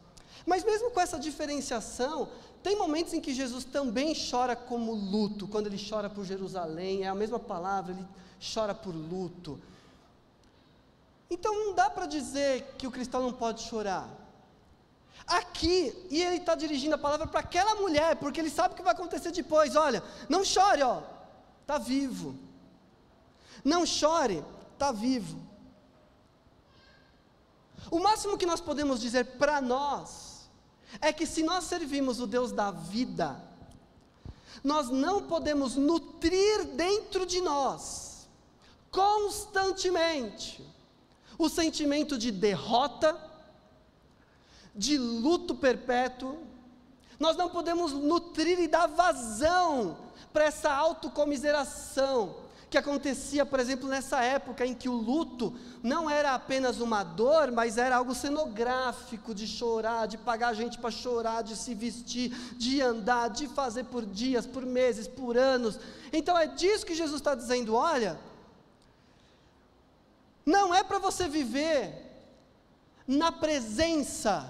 Mas 0.50 0.64
mesmo 0.64 0.90
com 0.90 1.00
essa 1.00 1.16
diferenciação, 1.16 2.28
tem 2.60 2.76
momentos 2.76 3.14
em 3.14 3.20
que 3.20 3.32
Jesus 3.32 3.64
também 3.64 4.12
chora 4.30 4.56
como 4.56 4.92
luto, 4.92 5.46
quando 5.46 5.68
ele 5.68 5.80
chora 5.88 6.10
por 6.10 6.24
Jerusalém, 6.24 7.04
é 7.04 7.08
a 7.08 7.14
mesma 7.14 7.38
palavra, 7.38 7.92
ele 7.92 8.04
chora 8.52 8.74
por 8.74 8.92
luto. 8.92 9.60
Então 11.30 11.54
não 11.54 11.72
dá 11.72 11.88
para 11.88 12.04
dizer 12.04 12.74
que 12.76 12.84
o 12.84 12.90
cristão 12.90 13.22
não 13.22 13.32
pode 13.32 13.62
chorar. 13.62 14.08
Aqui, 15.24 15.94
e 16.10 16.20
ele 16.20 16.38
está 16.38 16.56
dirigindo 16.56 16.96
a 16.96 16.98
palavra 16.98 17.28
para 17.28 17.38
aquela 17.38 17.76
mulher, 17.76 18.16
porque 18.16 18.40
ele 18.40 18.50
sabe 18.50 18.74
o 18.74 18.76
que 18.76 18.82
vai 18.82 18.92
acontecer 18.92 19.30
depois. 19.30 19.76
Olha, 19.76 20.02
não 20.28 20.44
chore, 20.44 20.82
ó, 20.82 21.00
está 21.60 21.78
vivo. 21.78 22.34
Não 23.64 23.86
chore, 23.86 24.42
está 24.72 24.90
vivo. 24.90 25.38
O 27.88 28.00
máximo 28.00 28.36
que 28.36 28.46
nós 28.46 28.60
podemos 28.60 29.00
dizer 29.00 29.24
para 29.38 29.60
nós 29.60 30.29
é 31.00 31.12
que 31.12 31.26
se 31.26 31.42
nós 31.42 31.64
servimos 31.64 32.20
o 32.20 32.26
Deus 32.26 32.52
da 32.52 32.70
vida, 32.70 33.40
nós 34.64 34.88
não 34.88 35.22
podemos 35.22 35.76
nutrir 35.76 36.64
dentro 36.74 37.24
de 37.24 37.40
nós, 37.40 38.28
constantemente, 38.90 40.64
o 41.38 41.48
sentimento 41.48 42.18
de 42.18 42.30
derrota, 42.30 43.18
de 44.74 44.98
luto 44.98 45.54
perpétuo, 45.54 46.38
nós 47.18 47.36
não 47.36 47.50
podemos 47.50 47.92
nutrir 47.92 48.58
e 48.58 48.68
dar 48.68 48.86
vazão 48.86 49.96
para 50.32 50.44
essa 50.44 50.72
autocomiseração, 50.72 52.36
que 52.70 52.78
acontecia, 52.78 53.44
por 53.44 53.58
exemplo, 53.58 53.88
nessa 53.88 54.22
época 54.22 54.64
em 54.64 54.74
que 54.74 54.88
o 54.88 54.94
luto 54.94 55.52
não 55.82 56.08
era 56.08 56.34
apenas 56.34 56.78
uma 56.78 57.02
dor, 57.02 57.50
mas 57.50 57.76
era 57.76 57.96
algo 57.96 58.14
cenográfico 58.14 59.34
de 59.34 59.44
chorar, 59.44 60.06
de 60.06 60.16
pagar 60.16 60.54
gente 60.54 60.78
para 60.78 60.90
chorar, 60.92 61.42
de 61.42 61.56
se 61.56 61.74
vestir, 61.74 62.30
de 62.56 62.80
andar, 62.80 63.28
de 63.28 63.48
fazer 63.48 63.84
por 63.84 64.06
dias, 64.06 64.46
por 64.46 64.64
meses, 64.64 65.08
por 65.08 65.36
anos. 65.36 65.80
Então 66.12 66.38
é 66.38 66.46
disso 66.46 66.86
que 66.86 66.94
Jesus 66.94 67.20
está 67.20 67.34
dizendo: 67.34 67.74
olha, 67.74 68.16
não 70.46 70.72
é 70.72 70.84
para 70.84 71.00
você 71.00 71.28
viver 71.28 72.06
na 73.04 73.32
presença 73.32 74.48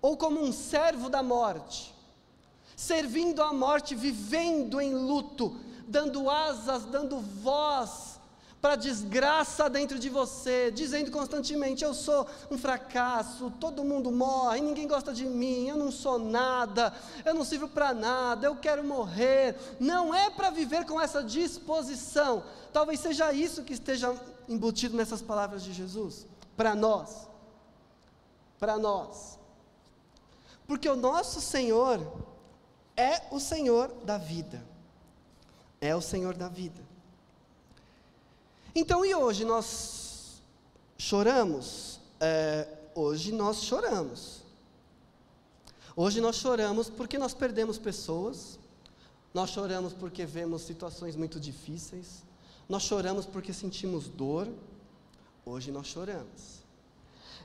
ou 0.00 0.16
como 0.16 0.40
um 0.40 0.52
servo 0.52 1.10
da 1.10 1.24
morte, 1.24 1.92
servindo 2.76 3.42
a 3.42 3.52
morte, 3.52 3.96
vivendo 3.96 4.80
em 4.80 4.94
luto 4.94 5.60
dando 5.92 6.30
asas, 6.30 6.84
dando 6.86 7.20
voz 7.20 8.18
para 8.62 8.72
a 8.72 8.76
desgraça 8.76 9.68
dentro 9.68 9.98
de 9.98 10.08
você, 10.08 10.70
dizendo 10.70 11.10
constantemente: 11.10 11.84
Eu 11.84 11.92
sou 11.92 12.26
um 12.50 12.56
fracasso, 12.56 13.52
todo 13.60 13.84
mundo 13.84 14.10
morre, 14.10 14.60
ninguém 14.60 14.88
gosta 14.88 15.12
de 15.12 15.26
mim, 15.26 15.68
eu 15.68 15.76
não 15.76 15.92
sou 15.92 16.18
nada, 16.18 16.94
eu 17.24 17.34
não 17.34 17.44
sirvo 17.44 17.68
para 17.68 17.92
nada, 17.92 18.46
eu 18.46 18.56
quero 18.56 18.82
morrer. 18.82 19.56
Não 19.78 20.14
é 20.14 20.30
para 20.30 20.48
viver 20.48 20.86
com 20.86 20.98
essa 20.98 21.22
disposição. 21.22 22.42
Talvez 22.72 22.98
seja 23.00 23.32
isso 23.32 23.62
que 23.62 23.74
esteja 23.74 24.16
embutido 24.48 24.96
nessas 24.96 25.20
palavras 25.20 25.62
de 25.62 25.74
Jesus, 25.74 26.26
para 26.56 26.74
nós. 26.74 27.28
Para 28.58 28.78
nós. 28.78 29.38
Porque 30.66 30.88
o 30.88 30.96
nosso 30.96 31.40
Senhor 31.40 32.00
é 32.96 33.22
o 33.30 33.38
Senhor 33.38 33.92
da 34.04 34.16
vida 34.16 34.71
é 35.82 35.94
o 35.96 36.00
Senhor 36.00 36.34
da 36.34 36.48
vida. 36.48 36.80
Então, 38.72 39.04
e 39.04 39.12
hoje 39.14 39.44
nós 39.44 40.40
choramos? 40.96 41.98
É, 42.20 42.68
hoje 42.94 43.32
nós 43.32 43.64
choramos. 43.64 44.42
Hoje 45.96 46.20
nós 46.20 46.36
choramos 46.36 46.88
porque 46.88 47.18
nós 47.18 47.34
perdemos 47.34 47.78
pessoas, 47.78 48.58
nós 49.34 49.50
choramos 49.50 49.92
porque 49.92 50.24
vemos 50.24 50.62
situações 50.62 51.16
muito 51.16 51.40
difíceis, 51.40 52.22
nós 52.68 52.84
choramos 52.84 53.26
porque 53.26 53.52
sentimos 53.52 54.08
dor. 54.08 54.48
Hoje 55.44 55.72
nós 55.72 55.88
choramos. 55.88 56.62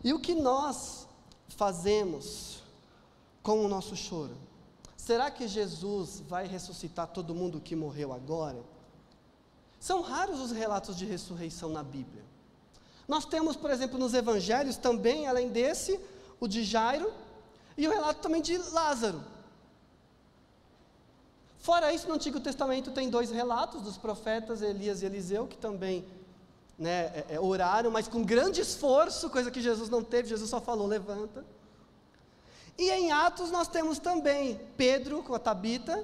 E 0.04 0.14
o 0.14 0.20
que 0.20 0.36
nós 0.36 1.08
fazemos 1.50 2.62
com 3.42 3.66
o 3.66 3.68
nosso 3.68 3.96
choro. 3.96 4.38
Será 5.08 5.32
que 5.32 5.48
Jesus 5.48 6.22
vai 6.28 6.46
ressuscitar 6.46 7.08
todo 7.08 7.34
mundo 7.34 7.62
que 7.62 7.78
morreu 7.78 8.12
agora? 8.12 8.62
São 9.80 10.02
raros 10.02 10.42
os 10.42 10.52
relatos 10.52 10.98
de 10.98 11.06
ressurreição 11.06 11.70
na 11.70 11.82
Bíblia. 11.82 12.26
Nós 13.08 13.24
temos, 13.24 13.56
por 13.56 13.72
exemplo, 13.72 13.98
nos 13.98 14.14
evangelhos 14.14 14.76
também, 14.76 15.26
além 15.26 15.48
desse, 15.48 15.98
o 16.42 16.46
de 16.46 16.62
Jairo 16.62 17.10
e 17.78 17.88
o 17.88 17.90
relato 17.90 18.20
também 18.20 18.42
de 18.42 18.58
Lázaro. 18.58 19.24
Fora 21.58 21.94
isso, 21.94 22.10
no 22.10 22.16
Antigo 22.16 22.42
Testamento 22.42 22.92
tem 22.92 23.10
dois 23.10 23.32
relatos 23.32 23.82
dos 23.82 23.98
profetas 23.98 24.62
Elias 24.62 25.02
e 25.02 25.06
Eliseu, 25.06 25.48
que 25.48 25.58
também 25.58 26.06
né, 26.78 27.06
é, 27.06 27.26
é, 27.30 27.40
oraram, 27.40 27.90
mas 27.90 28.10
com 28.10 28.26
grande 28.26 28.60
esforço, 28.60 29.30
coisa 29.30 29.50
que 29.50 29.62
Jesus 29.62 29.90
não 29.90 30.04
teve, 30.04 30.28
Jesus 30.28 30.50
só 30.50 30.60
falou: 30.60 30.86
levanta. 30.86 31.46
E 32.78 32.92
em 32.92 33.12
Atos 33.12 33.50
nós 33.50 33.68
temos 33.68 33.98
também 33.98 34.60
Pedro 34.78 35.24
com 35.24 35.34
a 35.34 35.40
Tabita 35.40 36.04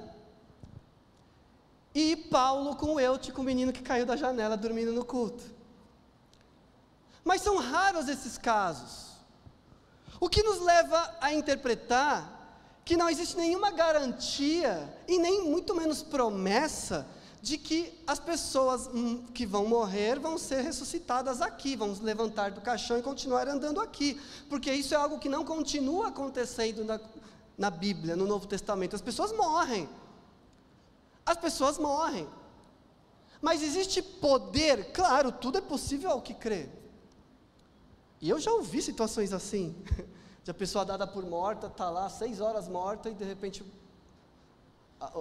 e 1.94 2.16
Paulo 2.16 2.76
com 2.76 2.96
o 2.96 3.00
Eutico, 3.00 3.42
o 3.42 3.44
menino 3.44 3.72
que 3.72 3.84
caiu 3.84 4.06
da 4.06 4.16
janela 4.16 4.58
dormindo 4.58 4.92
no 4.92 5.06
culto. 5.06 5.44
Mas 7.24 7.42
são 7.42 7.58
raros 7.58 8.10
esses 8.10 8.38
casos. 8.38 9.14
O 10.20 10.28
que 10.28 10.42
nos 10.42 10.60
leva 10.60 11.16
a 11.22 11.32
interpretar 11.32 12.34
que 12.84 12.98
não 12.98 13.10
existe 13.10 13.38
nenhuma 13.38 13.72
garantia 13.72 14.94
e 15.08 15.18
nem 15.18 15.44
muito 15.44 15.76
menos 15.76 16.02
promessa 16.02 17.08
de 17.44 17.58
que 17.58 17.94
as 18.08 18.20
pessoas 18.20 18.88
hum, 18.88 19.26
que 19.34 19.46
vão 19.46 19.68
morrer 19.68 20.18
vão 20.18 20.38
ser 20.38 20.62
ressuscitadas 20.62 21.42
aqui, 21.42 21.76
vão 21.76 21.94
se 21.94 22.02
levantar 22.02 22.52
do 22.52 22.62
caixão 22.62 22.98
e 22.98 23.02
continuar 23.02 23.50
andando 23.50 23.82
aqui, 23.82 24.18
porque 24.48 24.72
isso 24.72 24.94
é 24.94 24.98
algo 24.98 25.20
que 25.20 25.28
não 25.28 25.44
continua 25.44 26.08
acontecendo 26.08 26.86
na, 26.86 26.98
na 27.58 27.70
Bíblia, 27.70 28.16
no 28.16 28.26
Novo 28.26 28.48
Testamento. 28.48 28.96
As 28.96 29.02
pessoas 29.02 29.34
morrem. 29.34 29.90
As 31.26 31.36
pessoas 31.36 31.78
morrem. 31.78 32.30
Mas 33.42 33.62
existe 33.62 34.02
poder, 34.02 34.94
claro, 34.94 35.30
tudo 35.30 35.58
é 35.58 35.62
possível 35.62 36.12
ao 36.12 36.22
que 36.22 36.34
crê. 36.34 36.70
E 38.22 38.30
eu 38.30 38.40
já 38.40 38.54
ouvi 38.54 38.82
situações 38.82 39.34
assim, 39.34 39.76
de 40.46 40.50
a 40.50 40.54
pessoa 40.54 40.86
dada 40.86 41.06
por 41.06 41.26
morta, 41.26 41.68
está 41.68 41.90
lá 41.90 42.10
seis 42.10 42.40
horas 42.40 42.70
morta 42.70 43.10
e 43.10 43.14
de 43.14 43.26
repente 43.26 43.66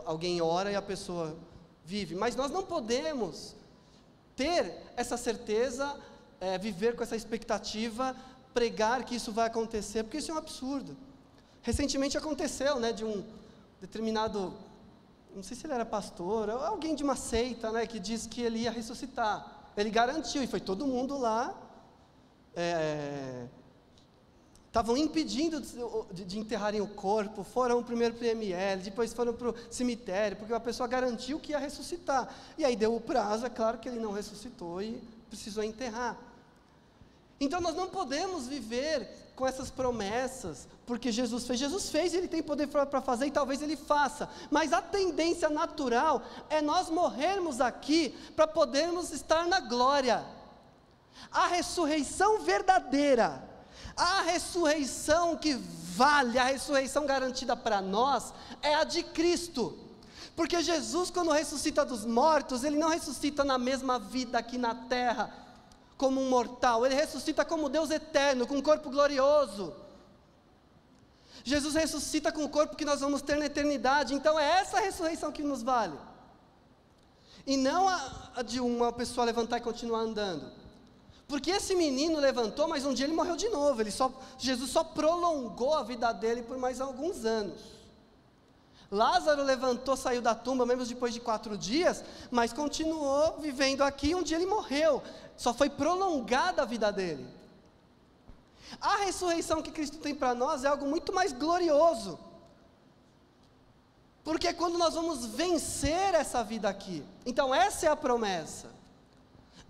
alguém 0.07 0.41
ora 0.41 0.71
e 0.71 0.77
a 0.77 0.83
pessoa 0.83 1.37
vive. 1.85 2.15
Mas 2.15 2.37
nós 2.37 2.51
não 2.51 2.63
podemos 2.63 3.55
ter 4.37 4.75
essa 4.97 5.17
certeza, 5.17 5.97
é, 6.41 6.59
viver 6.59 6.97
com 6.97 7.03
essa 7.03 7.17
expectativa, 7.17 8.17
pregar 8.55 9.05
que 9.05 9.15
isso 9.15 9.33
vai 9.33 9.47
acontecer, 9.47 10.03
porque 10.05 10.19
isso 10.19 10.31
é 10.31 10.35
um 10.35 10.39
absurdo. 10.39 10.97
Recentemente 11.63 12.19
aconteceu, 12.19 12.79
né, 12.79 12.93
de 12.93 13.05
um 13.05 13.25
determinado, 13.81 14.53
não 15.35 15.43
sei 15.43 15.57
se 15.57 15.67
ele 15.67 15.75
era 15.75 15.85
pastor, 15.85 16.51
alguém 16.51 16.95
de 16.95 17.03
uma 17.03 17.17
seita, 17.17 17.71
né, 17.71 17.87
que 17.87 17.99
disse 17.99 18.29
que 18.29 18.43
ele 18.43 18.61
ia 18.61 18.71
ressuscitar. 18.71 19.71
Ele 19.77 19.91
garantiu, 19.91 20.43
e 20.43 20.47
foi 20.47 20.61
todo 20.61 20.87
mundo 20.87 21.17
lá. 21.19 21.55
É, 22.55 23.47
estavam 24.73 24.97
impedindo 24.97 25.61
de, 25.61 26.25
de, 26.25 26.39
enterrarem 26.39 26.81
o 26.81 26.87
corpo, 26.87 27.45
foram 27.45 27.83
primeiro 27.83 28.15
para 28.15 28.25
o 28.25 28.27
IML, 28.27 28.81
depois 28.83 29.13
foram 29.13 29.35
para 29.35 29.51
o 29.51 29.55
cemitério, 29.71 30.39
porque 30.39 30.55
a 30.55 30.59
pessoa 30.59 30.89
garantiu 30.89 31.39
que 31.39 31.53
ia 31.53 31.59
ressuscitar. 31.59 32.35
E 32.57 32.65
aí 32.65 32.75
deu 32.75 32.97
o 32.97 33.01
prazo, 33.01 33.45
é 33.45 33.51
claro 33.51 33.77
que 33.77 33.87
ele 33.87 34.01
não 34.01 34.13
ressuscitou 34.13 34.81
e 34.81 34.99
precisou 35.29 35.63
enterrar. 35.63 36.17
Então 37.39 37.61
nós 37.61 37.77
não 37.77 37.89
podemos 37.89 38.49
viver 38.49 39.07
com 39.37 39.47
essas 39.47 39.71
promessas, 39.71 40.67
porque 40.87 41.13
Jesus 41.13 41.47
fez. 41.47 41.61
Jesus 41.61 41.91
fez, 41.91 42.15
ele 42.15 42.27
tem 42.27 42.43
poder 42.43 42.67
para 42.67 43.03
fazer 43.03 43.27
e 43.27 43.31
talvez 43.31 43.61
ele 43.61 43.77
faça. 43.77 44.27
Mas 44.51 44.73
a 44.73 44.81
tendência 44.81 45.51
natural 45.51 46.23
é 46.49 46.63
nós 46.63 46.89
morrermos 46.89 47.61
aqui 47.61 48.15
para 48.35 48.47
podermos 48.47 49.13
estar 49.13 49.47
na 49.47 49.61
glória. 49.61 50.25
A 51.31 51.49
ressurreição 51.49 52.41
verdadeira 52.41 53.52
a 53.97 54.23
ressurreição 54.23 55.37
que 55.37 55.55
vale, 55.55 56.39
a 56.39 56.45
ressurreição 56.45 57.07
garantida 57.07 57.57
para 57.57 57.81
nós, 57.81 58.33
é 58.63 58.75
a 58.75 58.85
de 58.85 59.03
Cristo. 59.03 59.79
Porque 60.35 60.63
Jesus, 60.63 61.11
quando 61.11 61.31
ressuscita 61.31 61.85
dos 61.85 62.05
mortos, 62.05 62.65
ele 62.65 62.79
não 62.79 62.89
ressuscita 62.89 63.45
na 63.45 63.59
mesma 63.59 63.99
vida 63.99 64.39
aqui 64.39 64.57
na 64.57 64.75
terra, 64.75 65.33
como 65.97 66.21
um 66.21 66.29
mortal, 66.29 66.85
ele 66.85 66.95
ressuscita 66.95 67.45
como 67.45 67.69
Deus 67.69 67.91
eterno, 67.91 68.47
com 68.47 68.57
um 68.57 68.63
corpo 68.63 68.91
glorioso. 68.91 69.75
Jesus 71.45 71.75
ressuscita 71.75 72.33
com 72.33 72.45
o 72.45 72.49
corpo 72.49 72.77
que 72.77 72.85
nós 72.85 73.01
vamos 73.01 73.23
ter 73.23 73.37
na 73.37 73.47
eternidade, 73.47 74.15
então 74.15 74.39
é 74.39 74.61
essa 74.61 74.81
ressurreição 74.81 75.31
que 75.31 75.43
nos 75.43 75.63
vale. 75.63 75.97
E 77.47 77.57
não 77.57 77.89
a, 77.89 78.31
a 78.37 78.43
de 78.43 78.61
uma 78.61 78.93
pessoa 78.93 79.27
levantar 79.27 79.59
e 79.59 79.61
continuar 79.61 80.01
andando. 80.01 80.62
Porque 81.33 81.51
esse 81.51 81.75
menino 81.75 82.21
levantou, 82.21 82.69
mas 82.69 82.85
um 82.85 82.93
dia 82.93 83.07
ele 83.07 83.15
morreu 83.15 83.37
de 83.37 83.49
novo. 83.49 83.81
Ele 83.81 83.91
só, 83.91 84.13
Jesus 84.37 84.71
só 84.71 84.85
prolongou 84.85 85.73
a 85.73 85.83
vida 85.83 86.13
dele 86.13 86.43
por 86.43 86.59
mais 86.59 86.79
alguns 86.79 87.25
anos. 87.25 87.59
Lázaro 88.91 89.43
levantou, 89.43 89.97
saiu 89.97 90.21
da 90.21 90.35
tumba, 90.35 90.67
mesmo 90.67 90.85
depois 90.85 91.15
de 91.15 91.21
quatro 91.21 91.57
dias, 91.57 92.05
mas 92.31 92.53
continuou 92.53 93.39
vivendo 93.39 93.81
aqui. 93.81 94.15
Um 94.15 94.23
dia 94.23 94.37
ele 94.37 94.45
morreu, 94.45 95.03
só 95.35 95.55
foi 95.55 95.71
prolongada 95.71 96.61
a 96.61 96.67
vida 96.67 96.93
dele. 96.93 97.27
A 98.79 98.97
ressurreição 98.97 99.63
que 99.63 99.71
Cristo 99.71 99.97
tem 99.97 100.15
para 100.15 100.35
nós 100.35 100.65
é 100.65 100.69
algo 100.69 100.85
muito 100.85 101.15
mais 101.15 101.33
glorioso. 101.33 102.19
Porque 104.23 104.49
é 104.49 104.53
quando 104.53 104.77
nós 104.77 104.93
vamos 104.93 105.25
vencer 105.25 106.13
essa 106.13 106.45
vida 106.45 106.69
aqui. 106.69 107.03
Então, 107.25 107.55
essa 107.55 107.87
é 107.87 107.89
a 107.89 107.97
promessa. 107.97 108.72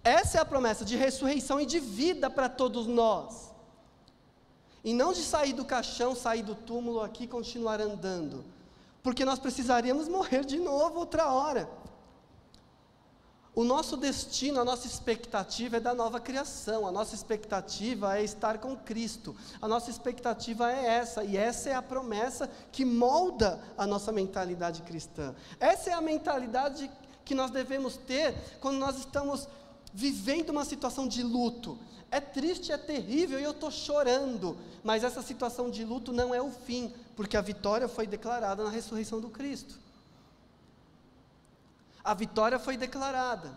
Essa 0.04 0.38
é 0.38 0.40
a 0.40 0.44
promessa 0.44 0.84
de 0.84 0.96
ressurreição 0.96 1.60
e 1.60 1.66
de 1.66 1.78
vida 1.78 2.28
para 2.28 2.48
todos 2.48 2.86
nós. 2.86 3.52
E 4.84 4.92
não 4.92 5.12
de 5.12 5.22
sair 5.22 5.52
do 5.52 5.64
caixão, 5.64 6.14
sair 6.14 6.42
do 6.42 6.54
túmulo 6.54 7.00
aqui 7.00 7.24
e 7.24 7.28
continuar 7.28 7.80
andando. 7.80 8.44
Porque 9.02 9.24
nós 9.24 9.38
precisaríamos 9.38 10.08
morrer 10.08 10.44
de 10.44 10.58
novo 10.58 10.98
outra 10.98 11.32
hora. 11.32 11.68
O 13.54 13.64
nosso 13.64 13.98
destino, 13.98 14.60
a 14.60 14.64
nossa 14.64 14.86
expectativa 14.86 15.76
é 15.76 15.80
da 15.80 15.92
nova 15.92 16.18
criação, 16.18 16.86
a 16.86 16.90
nossa 16.90 17.14
expectativa 17.14 18.16
é 18.16 18.24
estar 18.24 18.56
com 18.56 18.74
Cristo, 18.74 19.36
a 19.60 19.68
nossa 19.68 19.90
expectativa 19.90 20.72
é 20.72 20.86
essa, 20.86 21.22
e 21.22 21.36
essa 21.36 21.68
é 21.68 21.74
a 21.74 21.82
promessa 21.82 22.48
que 22.72 22.82
molda 22.82 23.60
a 23.76 23.86
nossa 23.86 24.10
mentalidade 24.10 24.80
cristã. 24.82 25.34
Essa 25.60 25.90
é 25.90 25.92
a 25.92 26.00
mentalidade 26.00 26.90
que 27.26 27.34
nós 27.34 27.50
devemos 27.50 27.98
ter 27.98 28.34
quando 28.58 28.78
nós 28.78 28.96
estamos 28.96 29.46
vivendo 29.92 30.50
uma 30.50 30.64
situação 30.64 31.06
de 31.06 31.22
luto. 31.22 31.78
É 32.10 32.20
triste, 32.20 32.72
é 32.72 32.76
terrível 32.76 33.40
e 33.40 33.42
eu 33.42 33.52
estou 33.52 33.70
chorando, 33.70 34.56
mas 34.84 35.02
essa 35.02 35.22
situação 35.22 35.70
de 35.70 35.84
luto 35.84 36.12
não 36.12 36.34
é 36.34 36.42
o 36.42 36.50
fim, 36.50 36.92
porque 37.16 37.36
a 37.36 37.40
vitória 37.40 37.88
foi 37.88 38.06
declarada 38.06 38.64
na 38.64 38.70
ressurreição 38.70 39.20
do 39.20 39.30
Cristo. 39.30 39.78
A 42.04 42.14
vitória 42.14 42.58
foi 42.58 42.76
declarada. 42.76 43.52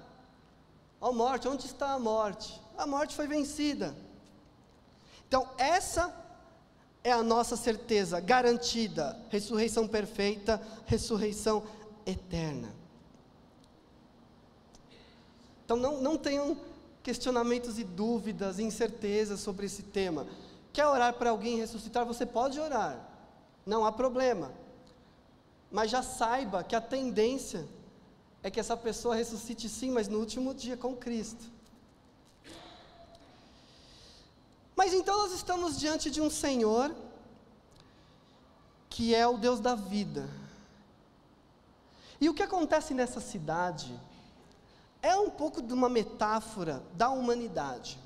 Ó 1.01 1.11
morte, 1.11 1.47
onde 1.47 1.65
está 1.65 1.91
a 1.91 1.99
morte? 1.99 2.61
A 2.77 2.87
morte 2.87 3.15
foi 3.15 3.27
vencida. 3.27 3.95
Então, 5.27 5.49
essa 5.57 6.13
é 7.03 7.11
a 7.11 7.23
nossa 7.23 7.55
certeza 7.55 8.19
garantida: 8.19 9.19
ressurreição 9.29 9.87
perfeita, 9.87 10.61
ressurreição 10.85 11.63
eterna. 12.05 12.84
Então 15.65 15.75
não, 15.75 15.99
não 15.99 16.17
tenham 16.17 16.55
questionamentos 17.01 17.79
e 17.79 17.83
dúvidas, 17.83 18.59
incertezas 18.59 19.39
sobre 19.39 19.65
esse 19.65 19.83
tema. 19.83 20.27
Quer 20.71 20.85
orar 20.85 21.13
para 21.15 21.31
alguém 21.31 21.57
ressuscitar? 21.57 22.05
Você 22.05 22.25
pode 22.25 22.59
orar, 22.59 22.99
não 23.65 23.83
há 23.83 23.91
problema. 23.91 24.51
Mas 25.71 25.89
já 25.89 26.03
saiba 26.03 26.63
que 26.63 26.75
a 26.75 26.81
tendência 26.81 27.67
é 28.43 28.51
que 28.51 28.59
essa 28.59 28.77
pessoa 28.77 29.15
ressuscite 29.15 29.67
sim, 29.67 29.89
mas 29.89 30.07
no 30.07 30.19
último 30.19 30.53
dia 30.53 30.77
com 30.77 30.95
Cristo. 30.95 31.45
Mas 34.75 34.93
então 34.93 35.17
nós 35.17 35.31
estamos 35.31 35.79
diante 35.79 36.11
de 36.11 36.21
um 36.21 36.29
Senhor 36.29 36.93
que 38.89 39.15
é 39.15 39.27
o 39.27 39.37
Deus 39.37 39.59
da 39.59 39.73
vida. 39.73 40.29
E 42.21 42.29
o 42.29 42.33
que 42.33 42.43
acontece 42.43 42.93
nessa 42.93 43.19
cidade 43.19 43.99
é 45.05 45.15
um 45.15 45.29
pouco 45.29 45.61
de 45.61 45.71
uma 45.71 45.87
metáfora 45.87 46.83
da 46.93 47.09
humanidade. 47.09 47.99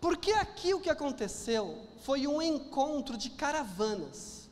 Porque 0.00 0.32
aqui 0.32 0.72
o 0.72 0.80
que 0.80 0.88
aconteceu 0.88 1.86
foi 2.02 2.26
um 2.26 2.40
encontro 2.40 3.14
de 3.16 3.28
caravanas, 3.28 4.48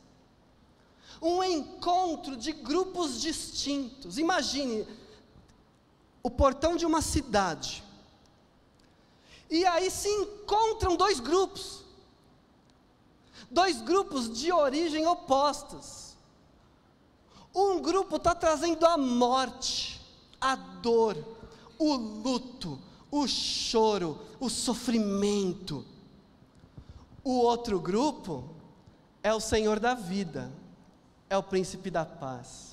um 1.19 1.43
encontro 1.43 2.37
de 2.37 2.51
grupos 2.51 3.19
distintos. 3.19 4.19
Imagine 4.19 4.87
o 6.21 6.29
portão 6.29 6.75
de 6.75 6.85
uma 6.85 7.01
cidade, 7.01 7.83
e 9.49 9.65
aí 9.65 9.89
se 9.89 10.07
encontram 10.07 10.95
dois 10.95 11.19
grupos. 11.19 11.81
Dois 13.49 13.81
grupos 13.81 14.31
de 14.31 14.51
origem 14.51 15.05
opostas. 15.05 16.15
Um 17.53 17.81
grupo 17.81 18.15
está 18.15 18.33
trazendo 18.33 18.85
a 18.85 18.97
morte, 18.97 20.00
a 20.41 20.55
dor, 20.55 21.23
o 21.77 21.93
luto, 21.93 22.79
o 23.11 23.27
choro, 23.27 24.19
o 24.39 24.49
sofrimento. 24.49 25.85
O 27.23 27.37
outro 27.37 27.79
grupo 27.79 28.49
é 29.21 29.31
o 29.31 29.39
Senhor 29.39 29.79
da 29.79 29.93
vida, 29.93 30.51
é 31.29 31.37
o 31.37 31.43
príncipe 31.43 31.91
da 31.91 32.03
paz. 32.03 32.71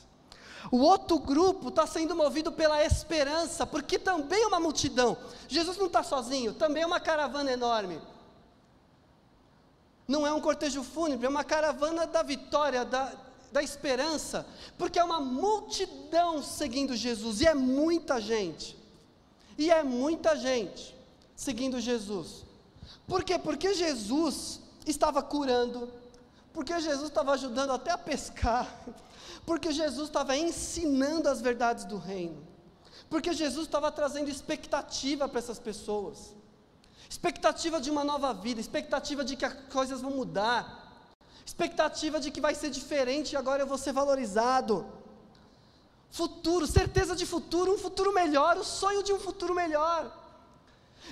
O 0.73 0.79
outro 0.79 1.19
grupo 1.19 1.69
está 1.69 1.87
sendo 1.87 2.17
movido 2.17 2.51
pela 2.51 2.83
esperança, 2.85 3.67
porque 3.67 3.99
também 3.99 4.43
é 4.43 4.47
uma 4.47 4.59
multidão. 4.59 5.17
Jesus 5.47 5.77
não 5.77 5.87
está 5.87 6.03
sozinho, 6.03 6.55
também 6.55 6.83
é 6.83 6.87
uma 6.87 7.01
caravana 7.01 7.53
enorme. 7.53 8.01
Não 10.07 10.27
é 10.27 10.33
um 10.33 10.41
cortejo 10.41 10.83
fúnebre, 10.83 11.27
é 11.27 11.29
uma 11.29 11.45
caravana 11.45 12.07
da 12.07 12.23
vitória, 12.23 12.85
da, 12.85 13.13
da 13.53 13.63
esperança, 13.63 14.47
porque 14.77 14.99
é 14.99 15.05
uma 15.05 15.21
multidão 15.21 16.43
seguindo 16.43 16.95
Jesus, 16.95 17.41
e 17.41 17.47
é 17.47 17.55
muita 17.55 18.21
gente. 18.21 18.77
E 19.57 19.71
é 19.71 19.83
muita 19.83 20.37
gente 20.37 20.97
seguindo 21.35 21.81
Jesus. 21.81 22.45
Por 23.07 23.25
quê? 23.25 23.39
Porque 23.39 23.75
Jesus 23.75 24.61
estava 24.87 25.23
curando, 25.23 25.91
porque 26.53 26.79
Jesus 26.81 27.09
estava 27.09 27.33
ajudando 27.33 27.73
até 27.73 27.91
a 27.91 27.99
pescar, 27.99 28.69
porque 29.45 29.73
Jesus 29.73 30.09
estava 30.09 30.37
ensinando 30.37 31.29
as 31.29 31.41
verdades 31.41 31.85
do 31.85 31.99
reino, 31.99 32.47
porque 33.11 33.33
Jesus 33.33 33.67
estava 33.67 33.91
trazendo 33.91 34.31
expectativa 34.31 35.29
para 35.29 35.39
essas 35.39 35.59
pessoas, 35.59 36.35
expectativa 37.09 37.81
de 37.81 37.91
uma 37.91 38.05
nova 38.05 38.33
vida, 38.35 38.61
expectativa 38.61 39.25
de 39.25 39.35
que 39.35 39.45
as 39.45 39.55
coisas 39.73 40.01
vão 40.01 40.11
mudar, 40.11 40.78
expectativa 41.49 42.21
de 42.21 42.31
que 42.31 42.43
vai 42.47 42.55
ser 42.55 42.71
diferente 42.79 43.33
e 43.33 43.37
agora 43.37 43.63
eu 43.63 43.67
vou 43.67 43.79
ser 43.79 43.93
valorizado. 44.01 44.75
Futuro, 46.11 46.67
certeza 46.67 47.17
de 47.17 47.25
futuro, 47.25 47.73
um 47.73 47.79
futuro 47.79 48.13
melhor, 48.13 48.59
o 48.59 48.65
sonho 48.65 49.03
de 49.03 49.15
um 49.15 49.19
futuro 49.19 49.55
melhor. 49.55 50.03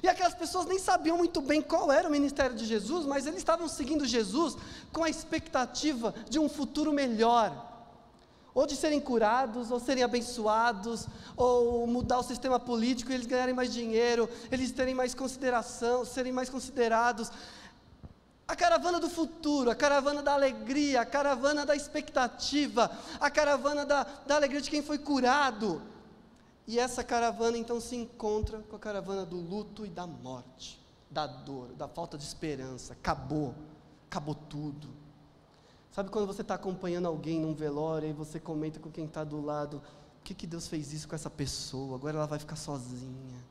E 0.03 0.09
aquelas 0.09 0.35
pessoas 0.35 0.67
nem 0.67 0.79
sabiam 0.79 1.17
muito 1.17 1.41
bem 1.41 1.63
qual 1.63 1.91
era 1.91 2.07
o 2.07 2.11
ministério 2.11 2.55
de 2.55 2.67
Jesus, 2.67 3.07
mas 3.07 3.27
eles 3.27 3.39
estavam 3.39 3.67
seguindo 3.67 4.05
Jesus 4.05 4.57
com 4.93 5.05
a 5.05 5.09
expectativa 5.09 6.15
de 6.29 6.39
um 6.39 6.51
futuro 6.51 6.93
melhor. 6.93 7.51
Ou 8.55 8.67
de 8.67 8.77
serem 8.77 9.01
curados, 9.01 9.71
ou 9.71 9.81
serem 9.81 10.05
abençoados, 10.05 11.07
ou 11.35 11.87
mudar 11.87 12.19
o 12.19 12.23
sistema 12.23 12.61
político 12.61 13.11
e 13.11 13.15
eles 13.15 13.27
ganharem 13.27 13.55
mais 13.55 13.73
dinheiro, 13.73 14.29
eles 14.53 14.71
terem 14.71 14.95
mais 14.95 15.15
consideração, 15.15 16.05
serem 16.05 16.33
mais 16.33 16.51
considerados. 16.51 17.31
A 18.49 18.55
caravana 18.55 19.01
do 19.01 19.11
futuro, 19.11 19.71
a 19.71 19.75
caravana 19.75 20.23
da 20.23 20.33
alegria, 20.33 21.01
a 21.01 21.07
caravana 21.07 21.67
da 21.67 21.75
expectativa, 21.75 22.91
a 23.19 23.29
caravana 23.29 23.85
da, 23.85 24.05
da 24.05 24.37
alegria 24.37 24.61
de 24.61 24.71
quem 24.71 24.83
foi 24.83 24.99
curado. 24.99 25.83
E 26.65 26.79
essa 26.79 27.03
caravana 27.03 27.59
então 27.59 27.81
se 27.81 27.97
encontra 27.97 28.59
com 28.59 28.77
a 28.77 28.79
caravana 28.79 29.27
do 29.27 29.37
luto 29.37 29.85
e 29.85 29.89
da 29.89 30.07
morte, 30.07 30.81
da 31.11 31.27
dor, 31.27 31.73
da 31.73 31.89
falta 31.89 32.17
de 32.17 32.23
esperança. 32.23 32.93
Acabou, 32.93 33.53
acabou 34.09 34.35
tudo. 34.35 34.91
Sabe 35.91 36.11
quando 36.11 36.27
você 36.27 36.43
está 36.43 36.55
acompanhando 36.55 37.07
alguém 37.07 37.41
num 37.41 37.55
velório 37.55 38.09
e 38.09 38.13
você 38.13 38.39
comenta 38.39 38.79
com 38.79 38.91
quem 38.91 39.07
está 39.07 39.25
do 39.25 39.45
lado: 39.45 39.83
o 40.21 40.23
que, 40.23 40.35
que 40.35 40.47
Deus 40.47 40.69
fez 40.69 40.93
isso 40.93 41.09
com 41.09 41.17
essa 41.17 41.31
pessoa? 41.31 41.97
Agora 41.97 42.17
ela 42.17 42.27
vai 42.27 42.39
ficar 42.39 42.57
sozinha, 42.57 43.45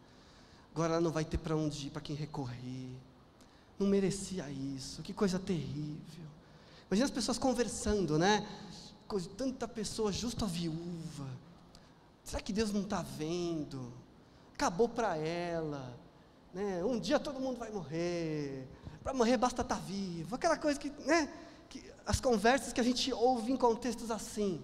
agora 0.74 0.94
ela 0.94 1.02
não 1.02 1.12
vai 1.12 1.26
ter 1.26 1.38
para 1.38 1.56
onde 1.56 1.88
ir, 1.88 1.90
para 1.90 2.02
quem 2.02 2.16
recorrer 2.16 2.96
não 3.78 3.88
merecia 3.88 4.50
isso, 4.50 5.02
que 5.02 5.14
coisa 5.14 5.38
terrível. 5.38 6.26
Imagina 6.88 7.06
as 7.06 7.12
pessoas 7.12 7.38
conversando, 7.38 8.18
né? 8.18 8.48
Tanta 9.38 9.68
pessoa, 9.68 10.12
justo 10.12 10.46
a 10.46 10.48
viúva. 10.48 11.28
Será 12.24 12.42
que 12.42 12.54
Deus 12.54 12.72
não 12.72 12.82
está 12.82 13.02
vendo? 13.02 13.94
Acabou 14.54 14.90
para 14.90 15.18
ela. 15.18 15.96
Né? 16.54 16.84
Um 16.84 17.00
dia 17.00 17.20
todo 17.20 17.40
mundo 17.40 17.58
vai 17.58 17.70
morrer. 17.72 18.68
Para 19.04 19.14
morrer 19.14 19.38
basta 19.38 19.62
estar 19.62 19.76
tá 19.76 19.82
vivo. 19.82 20.34
Aquela 20.36 20.58
coisa 20.58 20.80
que, 20.80 20.90
né? 21.06 21.32
Que, 21.70 21.84
as 22.06 22.20
conversas 22.20 22.74
que 22.74 22.80
a 22.80 22.84
gente 22.84 23.12
ouve 23.14 23.52
em 23.52 23.58
contextos 23.58 24.10
assim. 24.10 24.62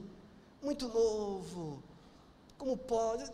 Muito 0.61 0.87
novo. 0.87 1.83
Como 2.57 2.77
pode? 2.77 3.31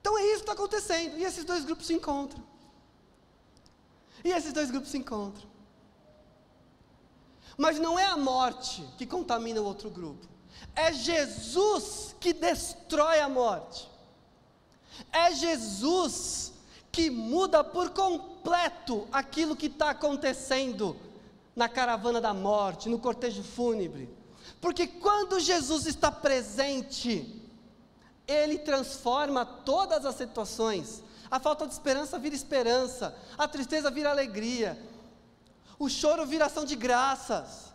Então 0.00 0.18
é 0.18 0.22
isso 0.26 0.36
que 0.36 0.40
está 0.42 0.52
acontecendo. 0.52 1.18
E 1.18 1.24
esses 1.24 1.44
dois 1.44 1.64
grupos 1.64 1.86
se 1.86 1.94
encontram. 1.94 2.42
E 4.24 4.30
esses 4.30 4.52
dois 4.52 4.70
grupos 4.70 4.90
se 4.90 4.98
encontram. 4.98 5.46
Mas 7.56 7.78
não 7.78 7.98
é 7.98 8.04
a 8.04 8.16
morte 8.16 8.84
que 8.96 9.06
contamina 9.06 9.60
o 9.60 9.64
outro 9.64 9.90
grupo, 9.90 10.26
é 10.74 10.92
Jesus 10.92 12.14
que 12.20 12.32
destrói 12.32 13.20
a 13.20 13.28
morte. 13.28 13.88
É 15.12 15.32
Jesus 15.32 16.52
que 16.90 17.10
muda 17.10 17.62
por 17.62 17.90
completo 17.90 19.06
aquilo 19.12 19.56
que 19.56 19.66
está 19.66 19.90
acontecendo 19.90 20.96
na 21.54 21.68
caravana 21.68 22.20
da 22.20 22.32
morte, 22.32 22.88
no 22.88 22.98
cortejo 22.98 23.42
fúnebre. 23.42 24.08
Porque 24.60 24.86
quando 24.86 25.40
Jesus 25.40 25.86
está 25.86 26.10
presente, 26.10 27.42
Ele 28.26 28.58
transforma 28.58 29.44
todas 29.44 30.04
as 30.04 30.14
situações. 30.14 31.02
A 31.30 31.38
falta 31.38 31.66
de 31.66 31.72
esperança 31.72 32.18
vira 32.18 32.34
esperança, 32.34 33.14
a 33.36 33.46
tristeza 33.46 33.90
vira 33.90 34.10
alegria, 34.10 34.78
o 35.78 35.88
choro 35.88 36.26
vira 36.26 36.46
ação 36.46 36.64
de 36.64 36.74
graças. 36.74 37.68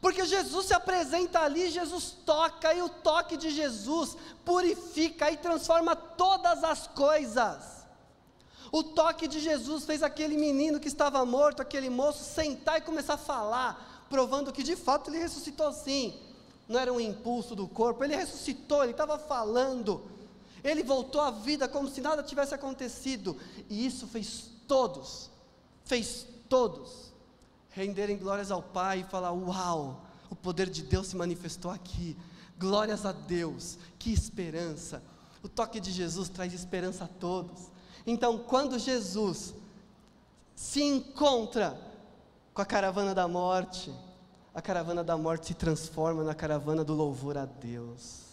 Porque 0.00 0.24
Jesus 0.24 0.66
se 0.66 0.74
apresenta 0.74 1.40
ali, 1.40 1.70
Jesus 1.70 2.16
toca, 2.24 2.72
e 2.72 2.82
o 2.82 2.88
toque 2.88 3.36
de 3.36 3.50
Jesus 3.50 4.16
purifica 4.44 5.30
e 5.30 5.36
transforma 5.36 5.96
todas 5.96 6.62
as 6.62 6.86
coisas. 6.86 7.78
O 8.70 8.82
toque 8.82 9.26
de 9.26 9.40
Jesus 9.40 9.84
fez 9.84 10.02
aquele 10.02 10.36
menino 10.36 10.78
que 10.78 10.88
estava 10.88 11.24
morto, 11.24 11.62
aquele 11.62 11.88
moço, 11.88 12.22
sentar 12.22 12.78
e 12.78 12.82
começar 12.82 13.14
a 13.14 13.18
falar, 13.18 14.06
provando 14.10 14.52
que 14.52 14.62
de 14.62 14.76
fato 14.76 15.10
ele 15.10 15.18
ressuscitou 15.18 15.72
sim. 15.72 16.14
Não 16.68 16.78
era 16.78 16.92
um 16.92 17.00
impulso 17.00 17.56
do 17.56 17.66
corpo, 17.66 18.04
ele 18.04 18.14
ressuscitou, 18.14 18.82
ele 18.82 18.92
estava 18.92 19.18
falando. 19.18 20.02
Ele 20.62 20.82
voltou 20.82 21.20
à 21.20 21.30
vida 21.30 21.68
como 21.68 21.88
se 21.88 22.00
nada 22.00 22.22
tivesse 22.22 22.54
acontecido. 22.54 23.36
E 23.68 23.86
isso 23.86 24.06
fez 24.06 24.50
todos, 24.66 25.30
fez 25.84 26.26
todos, 26.48 27.12
renderem 27.70 28.16
glórias 28.16 28.50
ao 28.50 28.62
Pai 28.62 29.00
e 29.00 29.10
falar: 29.10 29.32
Uau, 29.32 30.04
o 30.30 30.36
poder 30.36 30.68
de 30.68 30.82
Deus 30.82 31.08
se 31.08 31.16
manifestou 31.16 31.70
aqui. 31.70 32.16
Glórias 32.58 33.06
a 33.06 33.12
Deus, 33.12 33.78
que 33.98 34.12
esperança. 34.12 35.02
O 35.42 35.48
toque 35.48 35.78
de 35.78 35.92
Jesus 35.92 36.28
traz 36.28 36.52
esperança 36.52 37.04
a 37.04 37.08
todos. 37.08 37.70
Então, 38.04 38.38
quando 38.38 38.78
Jesus 38.78 39.54
se 40.56 40.82
encontra 40.82 41.78
com 42.52 42.60
a 42.60 42.66
caravana 42.66 43.14
da 43.14 43.28
morte, 43.28 43.92
a 44.52 44.60
caravana 44.60 45.04
da 45.04 45.16
morte 45.16 45.48
se 45.48 45.54
transforma 45.54 46.24
na 46.24 46.34
caravana 46.34 46.82
do 46.82 46.94
louvor 46.94 47.38
a 47.38 47.44
Deus 47.44 48.27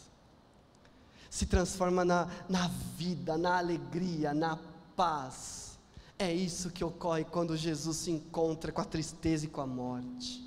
se 1.36 1.46
transforma 1.46 2.06
na, 2.06 2.30
na 2.48 2.70
vida, 2.96 3.38
na 3.38 3.58
alegria, 3.58 4.34
na 4.34 4.58
paz. 4.96 5.78
É 6.18 6.34
isso 6.34 6.72
que 6.72 6.82
ocorre 6.82 7.26
quando 7.26 7.58
Jesus 7.58 7.98
se 7.98 8.12
encontra 8.12 8.72
com 8.72 8.80
a 8.80 8.86
tristeza 8.86 9.44
e 9.44 9.50
com 9.50 9.60
a 9.60 9.68
morte. 9.68 10.42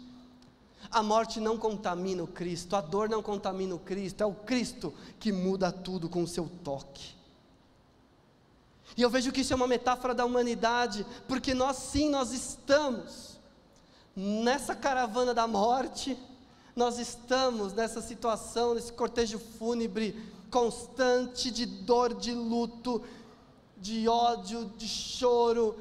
A 0.91 1.03
morte 1.03 1.41
não 1.41 1.59
contamina 1.59 2.23
o 2.23 2.27
Cristo, 2.27 2.75
a 2.75 2.81
dor 2.81 3.07
não 3.07 3.23
contamina 3.23 3.75
o 3.75 3.79
Cristo, 3.79 4.23
é 4.23 4.27
o 4.27 4.33
Cristo 4.33 4.95
que 5.21 5.31
muda 5.31 5.71
tudo 5.71 6.09
com 6.09 6.23
o 6.23 6.27
seu 6.27 6.51
toque. 6.65 7.15
E 8.97 9.03
eu 9.03 9.11
vejo 9.11 9.31
que 9.31 9.43
isso 9.43 9.53
é 9.53 9.57
uma 9.57 9.69
metáfora 9.69 10.15
da 10.15 10.25
humanidade, 10.25 11.05
porque 11.29 11.53
nós 11.53 11.77
sim, 11.77 12.09
nós 12.09 12.33
estamos 12.33 13.39
nessa 14.17 14.75
caravana 14.75 15.35
da 15.35 15.47
morte, 15.47 16.17
nós 16.75 16.99
estamos 16.99 17.75
nessa 17.75 18.01
situação, 18.01 18.75
nesse 18.75 18.91
cortejo 18.91 19.39
fúnebre 19.39 20.38
constante 20.51 21.51
de 21.51 21.67
dor, 21.67 22.15
de 22.15 22.33
luto, 22.33 23.03
de 23.77 24.09
ódio, 24.09 24.67
de 24.77 24.87
choro, 24.87 25.79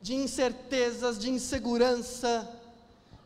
de 0.00 0.14
incertezas, 0.14 1.18
de 1.18 1.30
insegurança. 1.30 2.56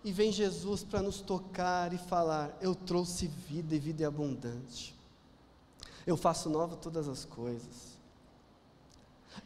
E 0.02 0.12
vem 0.12 0.30
Jesus 0.30 0.84
para 0.84 1.00
nos 1.00 1.20
tocar 1.20 1.92
e 1.92 1.98
falar: 1.98 2.56
Eu 2.60 2.74
trouxe 2.74 3.26
vida 3.26 3.74
e 3.74 3.78
vida 3.78 4.04
é 4.04 4.06
abundante. 4.06 4.94
Eu 6.06 6.16
faço 6.16 6.50
nova 6.50 6.76
todas 6.76 7.08
as 7.08 7.24
coisas. 7.24 7.98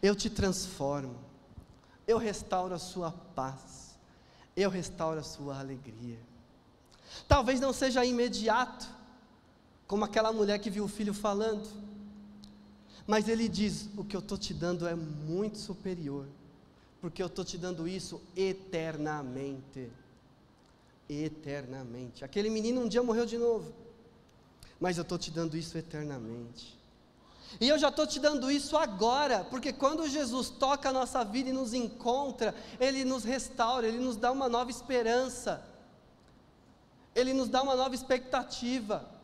Eu 0.03 0.14
te 0.14 0.29
transformo. 0.29 1.16
Eu 2.07 2.18
restauro 2.18 2.74
a 2.74 2.79
sua 2.79 3.12
paz. 3.12 3.96
Eu 4.57 4.70
restauro 4.70 5.20
a 5.20 5.22
sua 5.22 5.59
alegria. 5.59 6.18
Talvez 7.27 7.61
não 7.61 7.72
seja 7.72 8.05
imediato, 8.05 8.88
como 9.88 10.05
aquela 10.05 10.33
mulher 10.33 10.59
que 10.59 10.68
viu 10.68 10.85
o 10.85 10.88
filho 10.88 11.14
falando. 11.14 11.66
Mas 13.07 13.27
ele 13.27 13.48
diz: 13.48 13.88
O 13.96 14.05
que 14.05 14.14
eu 14.14 14.20
estou 14.20 14.37
te 14.37 14.53
dando 14.53 14.87
é 14.87 14.94
muito 14.94 15.57
superior, 15.57 16.27
porque 17.01 17.22
eu 17.22 17.27
estou 17.27 17.44
te 17.44 17.57
dando 17.57 17.88
isso 17.88 18.20
eternamente. 18.37 19.90
eternamente. 21.09 22.22
Aquele 22.22 22.51
menino 22.51 22.83
um 22.83 22.88
dia 22.88 23.03
morreu 23.03 23.24
de 23.24 23.38
novo, 23.38 23.72
mas 24.79 24.98
eu 24.98 25.03
estou 25.03 25.18
te 25.18 25.31
dando 25.31 25.57
isso 25.57 25.77
eternamente. 25.79 26.77
E 27.59 27.66
eu 27.66 27.79
já 27.79 27.88
estou 27.88 28.07
te 28.07 28.20
dando 28.20 28.51
isso 28.51 28.77
agora, 28.77 29.42
porque 29.44 29.72
quando 29.72 30.07
Jesus 30.07 30.51
toca 30.51 30.90
a 30.90 30.92
nossa 30.92 31.24
vida 31.24 31.48
e 31.48 31.53
nos 31.53 31.72
encontra, 31.72 32.55
Ele 32.79 33.07
nos 33.07 33.24
restaura, 33.24 33.88
Ele 33.88 33.98
nos 33.98 34.16
dá 34.16 34.31
uma 34.31 34.51
nova 34.51 34.70
esperança, 34.70 35.64
Ele 37.14 37.33
nos 37.33 37.48
dá 37.48 37.62
uma 37.62 37.74
nova 37.74 37.94
expectativa, 37.94 39.17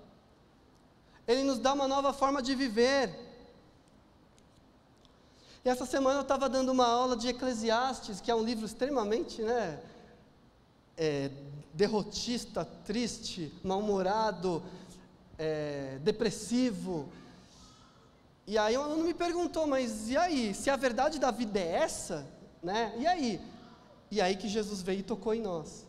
Ele 1.26 1.42
nos 1.42 1.58
dá 1.58 1.72
uma 1.72 1.88
nova 1.88 2.12
forma 2.12 2.42
de 2.42 2.54
viver. 2.54 3.14
E 5.64 5.68
essa 5.68 5.86
semana 5.86 6.18
eu 6.18 6.22
estava 6.22 6.48
dando 6.48 6.70
uma 6.70 6.86
aula 6.86 7.16
de 7.16 7.28
Eclesiastes, 7.28 8.20
que 8.20 8.30
é 8.30 8.34
um 8.34 8.42
livro 8.42 8.66
extremamente 8.66 9.40
né, 9.40 9.80
é, 10.96 11.30
derrotista, 11.72 12.66
triste, 12.84 13.50
mal-humorado, 13.64 14.62
é, 15.38 15.98
depressivo. 16.02 17.08
E 18.46 18.58
aí 18.58 18.76
o 18.76 18.82
aluno 18.82 19.04
me 19.04 19.14
perguntou, 19.14 19.66
mas 19.66 20.10
e 20.10 20.16
aí, 20.18 20.52
se 20.52 20.68
a 20.68 20.76
verdade 20.76 21.18
da 21.18 21.30
vida 21.30 21.58
é 21.58 21.76
essa, 21.76 22.26
né? 22.62 22.94
E 22.98 23.06
aí? 23.06 23.40
E 24.10 24.20
aí 24.20 24.36
que 24.36 24.48
Jesus 24.48 24.82
veio 24.82 25.00
e 25.00 25.02
tocou 25.02 25.34
em 25.34 25.40
nós. 25.40 25.86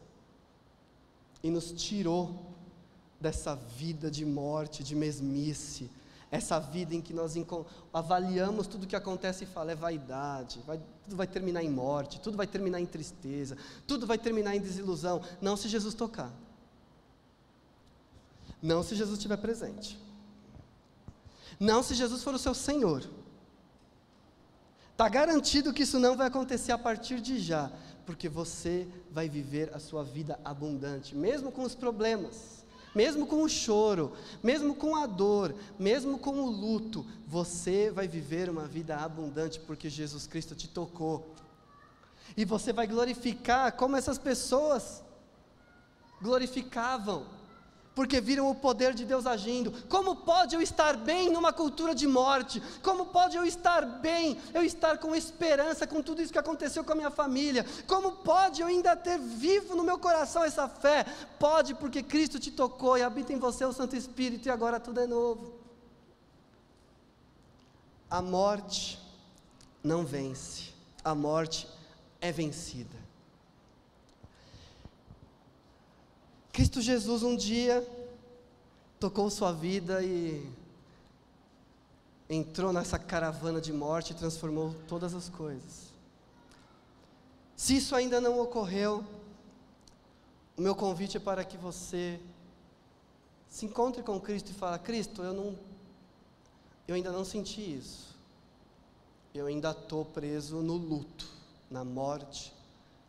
E 1.43 1.50
nos 1.50 1.74
tirou 1.74 2.55
dessa 3.26 3.56
vida 3.56 4.12
de 4.12 4.24
morte, 4.24 4.84
de 4.84 4.94
mesmice, 4.94 5.90
essa 6.30 6.60
vida 6.60 6.94
em 6.94 7.02
que 7.02 7.12
nós 7.12 7.34
avaliamos 7.92 8.68
tudo 8.68 8.86
que 8.86 8.96
acontece 8.96 9.46
e 9.46 9.48
fala, 9.48 9.72
é 9.72 9.76
vaidade, 9.76 10.62
vai, 10.68 10.80
tudo 11.04 11.16
vai 11.16 11.26
terminar 11.26 11.64
em 11.64 11.70
morte, 11.70 12.22
tudo 12.22 12.38
vai 12.38 12.46
terminar 12.46 12.80
em 12.80 12.86
tristeza, 12.86 13.58
tudo 13.88 14.06
vai 14.06 14.20
terminar 14.20 14.56
em 14.56 14.62
desilusão. 14.62 15.24
Não 15.42 15.58
se 15.58 15.68
Jesus 15.68 15.96
tocar. 15.96 16.32
Não 18.62 18.84
se 18.84 18.96
Jesus 18.96 19.18
estiver 19.18 19.38
presente. 19.38 20.00
Não 21.60 21.82
se 21.82 21.96
Jesus 21.96 22.22
for 22.22 22.36
o 22.36 22.40
seu 22.40 22.54
Senhor. 22.54 23.10
Está 24.92 25.10
garantido 25.10 25.74
que 25.74 25.82
isso 25.82 26.00
não 26.00 26.16
vai 26.16 26.28
acontecer 26.28 26.74
a 26.74 26.78
partir 26.78 27.20
de 27.20 27.40
já, 27.40 27.72
porque 28.06 28.30
você 28.30 28.88
vai 29.10 29.28
viver 29.28 29.74
a 29.74 29.80
sua 29.80 30.04
vida 30.04 30.40
abundante, 30.46 31.16
mesmo 31.16 31.52
com 31.52 31.64
os 31.64 31.74
problemas, 31.74 32.64
mesmo 32.96 33.28
com 33.28 33.44
o 33.44 33.50
choro, 33.50 34.14
mesmo 34.42 34.74
com 34.74 34.96
a 34.96 35.06
dor, 35.06 35.54
mesmo 35.78 36.18
com 36.18 36.40
o 36.40 36.50
luto, 36.50 37.06
você 37.28 37.92
vai 37.92 38.08
viver 38.08 38.50
uma 38.50 38.66
vida 38.66 38.96
abundante, 38.96 39.60
porque 39.60 39.90
Jesus 39.90 40.26
Cristo 40.26 40.56
te 40.56 40.70
tocou. 40.70 41.36
E 42.38 42.46
você 42.46 42.72
vai 42.72 42.88
glorificar 42.88 43.74
como 43.74 43.98
essas 43.98 44.18
pessoas 44.18 45.04
glorificavam 46.22 47.35
porque 47.96 48.20
viram 48.20 48.50
o 48.50 48.54
poder 48.54 48.94
de 48.94 49.06
Deus 49.06 49.26
agindo. 49.26 49.72
Como 49.88 50.18
pode 50.18 50.54
eu 50.54 50.62
estar 50.62 50.98
bem 50.98 51.32
numa 51.32 51.54
cultura 51.54 51.96
de 51.96 52.06
morte? 52.06 52.62
Como 52.84 53.06
pode 53.06 53.38
eu 53.38 53.46
estar 53.46 53.86
bem, 53.86 54.38
eu 54.54 54.64
estar 54.64 54.98
com 54.98 55.16
esperança 55.16 55.88
com 55.88 56.02
tudo 56.02 56.22
isso 56.22 56.34
que 56.34 56.38
aconteceu 56.38 56.84
com 56.84 56.92
a 56.92 56.96
minha 56.96 57.10
família? 57.10 57.66
Como 57.88 58.12
pode 58.18 58.62
eu 58.62 58.68
ainda 58.68 58.98
ter 58.98 59.18
vivo 59.18 59.76
no 59.76 59.84
meu 59.84 59.98
coração 59.98 60.44
essa 60.44 60.68
fé? 60.68 61.06
Pode, 61.40 61.74
porque 61.76 62.04
Cristo 62.04 62.38
te 62.38 62.52
tocou 62.52 62.98
e 62.98 63.02
habita 63.02 63.32
em 63.32 63.40
você 63.40 63.64
o 63.64 63.72
Santo 63.72 63.96
Espírito 63.96 64.48
e 64.48 64.52
agora 64.52 64.78
tudo 64.78 65.00
é 65.00 65.08
novo. 65.08 65.54
A 68.10 68.22
morte 68.22 69.00
não 69.82 70.06
vence, 70.06 70.74
a 71.02 71.16
morte 71.16 71.66
é 72.20 72.32
vencida. 72.32 73.05
Cristo 76.56 76.80
Jesus 76.80 77.22
um 77.22 77.36
dia 77.36 77.86
tocou 78.98 79.30
sua 79.30 79.52
vida 79.52 80.02
e 80.02 80.50
entrou 82.30 82.72
nessa 82.72 82.98
caravana 82.98 83.60
de 83.60 83.74
morte 83.74 84.13
e 84.13 84.15
transformou 84.15 84.74
todas 84.88 85.13
as 85.13 85.28
coisas. 85.28 85.89
Se 87.58 87.76
isso 87.76 87.94
ainda 87.94 88.22
não 88.22 88.39
ocorreu, 88.39 89.04
o 90.56 90.62
meu 90.62 90.74
convite 90.74 91.18
é 91.18 91.20
para 91.20 91.44
que 91.44 91.58
você 91.58 92.22
se 93.50 93.65
encontre 93.65 94.02
com 94.02 94.18
Cristo 94.18 94.52
e 94.52 94.54
fale: 94.54 94.80
Cristo, 94.80 95.22
eu 95.24 95.34
não, 95.34 95.60
eu 96.88 96.96
ainda 96.96 97.12
não 97.12 97.26
senti 97.26 97.60
isso. 97.60 98.15
Eu 99.34 99.48
ainda 99.48 99.72
estou 99.72 100.06
preso 100.06 100.62
no 100.62 100.78
luto, 100.78 101.28
na 101.70 101.84
morte, 101.84 102.54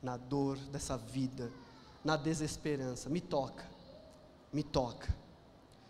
na 0.03 0.17
dor 0.17 0.57
dessa 0.57 0.97
vida 0.97 1.49
na 2.07 2.17
desesperança. 2.17 3.11
Me 3.11 3.21
toca, 3.21 3.69
me 4.53 4.63
toca, 4.63 5.13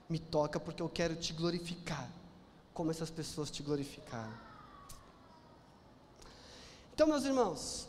me 0.09 0.18
toca 0.18 0.59
porque 0.59 0.81
eu 0.81 0.88
quero 0.88 1.14
te 1.14 1.35
glorificar, 1.35 2.09
como 2.72 2.90
essas 2.90 3.11
pessoas 3.11 3.50
te 3.50 3.62
glorificaram. 3.62 4.33
Então, 6.94 7.07
meus 7.07 7.26
irmãos, 7.26 7.87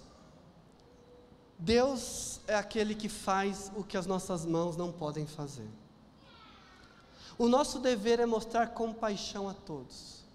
Deus 1.57 2.41
é 2.47 2.55
aquele 2.55 2.93
que 2.93 3.07
faz 3.07 3.71
o 3.73 3.81
que 3.81 3.95
as 3.95 4.05
nossas 4.05 4.45
mãos 4.45 4.75
não 4.75 4.91
podem 4.91 5.25
fazer. 5.25 5.69
O 7.37 7.47
nosso 7.47 7.79
dever 7.79 8.19
é 8.19 8.25
mostrar 8.25 8.67
compaixão 8.67 9.47
a 9.47 9.53
todos 9.53 10.25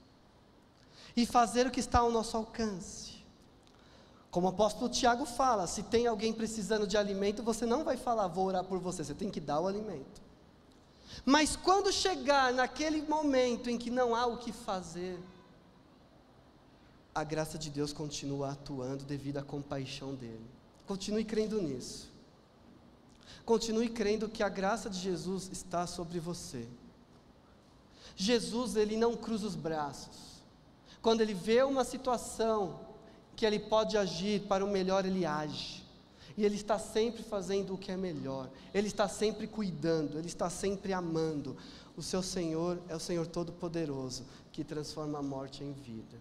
e 1.15 1.27
fazer 1.27 1.67
o 1.67 1.71
que 1.71 1.81
está 1.81 1.99
ao 1.99 2.11
nosso 2.11 2.39
alcance. 2.39 3.22
Como 4.33 4.47
o 4.47 4.51
apóstolo 4.51 4.89
Tiago 4.89 5.27
fala, 5.27 5.67
se 5.67 5.83
tem 5.83 6.07
alguém 6.07 6.33
precisando 6.33 6.87
de 6.87 6.97
alimento, 6.97 7.43
você 7.43 7.67
não 7.67 7.85
vai 7.85 7.99
falar, 7.99 8.29
vou 8.29 8.47
orar 8.47 8.65
por 8.65 8.79
você, 8.79 9.05
você 9.05 9.13
tem 9.13 9.31
que 9.31 9.39
dar 9.39 9.61
o 9.61 9.67
alimento. 9.69 10.23
Mas 11.23 11.55
quando 11.55 11.93
chegar 11.93 12.51
naquele 12.51 13.03
momento 13.03 13.69
em 13.69 13.77
que 13.77 13.91
não 13.91 14.15
há 14.15 14.25
o 14.25 14.39
que 14.39 14.51
fazer, 14.51 15.23
a 17.15 17.23
graça 17.23 17.59
de 17.59 17.69
Deus 17.69 17.93
continua 17.93 18.53
atuando 18.53 19.05
devido 19.05 19.37
à 19.37 19.43
compaixão 19.43 20.15
dele. 20.15 20.47
Continue 20.87 21.27
crendo 21.27 21.61
nisso. 21.61 22.11
Continue 23.45 23.91
crendo 23.91 24.31
que 24.31 24.43
a 24.43 24.49
graça 24.49 24.89
de 24.89 24.99
Jesus 24.99 25.51
está 25.53 25.87
sobre 25.87 26.19
você. 26.19 26.67
Jesus, 28.17 28.77
ele 28.77 28.97
não 28.97 29.15
cruza 29.15 29.47
os 29.47 29.55
braços. 29.55 30.43
Quando 31.03 31.21
ele 31.21 31.35
vê 31.35 31.63
uma 31.63 31.85
situação 31.85 32.92
que 33.37 33.47
Ele 33.47 33.59
pode 33.59 33.97
agir 33.97 34.43
para 34.43 34.65
o 34.65 34.71
melhor, 34.71 35.05
Ele 35.05 35.25
age. 35.25 35.83
E 36.37 36.45
Ele 36.45 36.57
está 36.57 36.79
sempre 36.79 37.23
fazendo 37.23 37.75
o 37.75 37.79
que 37.79 37.93
é 37.93 37.97
melhor, 37.97 38.49
Ele 38.73 38.87
está 38.89 39.09
sempre 39.09 39.47
cuidando, 39.47 40.19
Ele 40.19 40.29
está 40.29 40.49
sempre 40.49 40.93
amando. 40.93 41.57
O 41.97 42.03
seu 42.03 42.23
Senhor 42.23 42.81
é 42.89 42.97
o 42.97 43.01
Senhor 43.01 43.27
Todo-Poderoso, 43.27 44.25
que 44.51 44.65
transforma 44.65 45.19
a 45.19 45.23
morte 45.23 45.63
em 45.63 45.73
vida. 45.73 46.17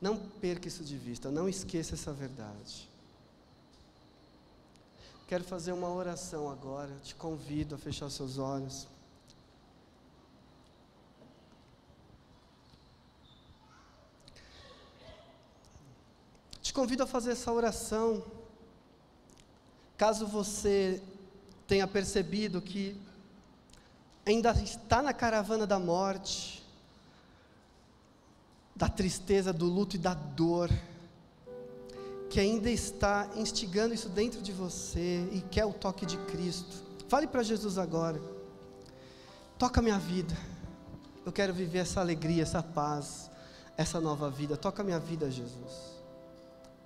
Não 0.00 0.16
perca 0.16 0.68
isso 0.68 0.84
de 0.84 0.96
vista, 0.96 1.30
não 1.30 1.48
esqueça 1.48 1.94
essa 1.94 2.12
verdade. 2.12 2.88
Quero 5.26 5.42
fazer 5.42 5.72
uma 5.72 5.88
oração 5.88 6.48
agora, 6.48 6.92
te 7.02 7.14
convido 7.14 7.74
a 7.74 7.78
fechar 7.78 8.08
seus 8.10 8.38
olhos. 8.38 8.86
Convido 16.76 17.04
a 17.04 17.06
fazer 17.06 17.30
essa 17.30 17.50
oração. 17.50 18.22
Caso 19.96 20.26
você 20.26 21.02
tenha 21.66 21.86
percebido 21.86 22.60
que 22.60 23.00
ainda 24.26 24.50
está 24.62 25.00
na 25.00 25.14
caravana 25.14 25.66
da 25.66 25.78
morte, 25.78 26.62
da 28.76 28.90
tristeza, 28.90 29.54
do 29.54 29.64
luto 29.64 29.96
e 29.96 29.98
da 29.98 30.12
dor, 30.12 30.68
que 32.28 32.38
ainda 32.38 32.68
está 32.68 33.26
instigando 33.36 33.94
isso 33.94 34.10
dentro 34.10 34.42
de 34.42 34.52
você 34.52 35.26
e 35.32 35.40
quer 35.50 35.64
o 35.64 35.72
toque 35.72 36.04
de 36.04 36.18
Cristo, 36.26 36.84
fale 37.08 37.26
para 37.26 37.42
Jesus 37.42 37.78
agora: 37.78 38.20
toca 39.56 39.80
minha 39.80 39.98
vida, 39.98 40.36
eu 41.24 41.32
quero 41.32 41.54
viver 41.54 41.78
essa 41.78 42.00
alegria, 42.00 42.42
essa 42.42 42.62
paz, 42.62 43.30
essa 43.78 43.98
nova 43.98 44.28
vida, 44.28 44.58
toca 44.58 44.84
minha 44.84 44.98
vida, 44.98 45.30
Jesus 45.30 45.95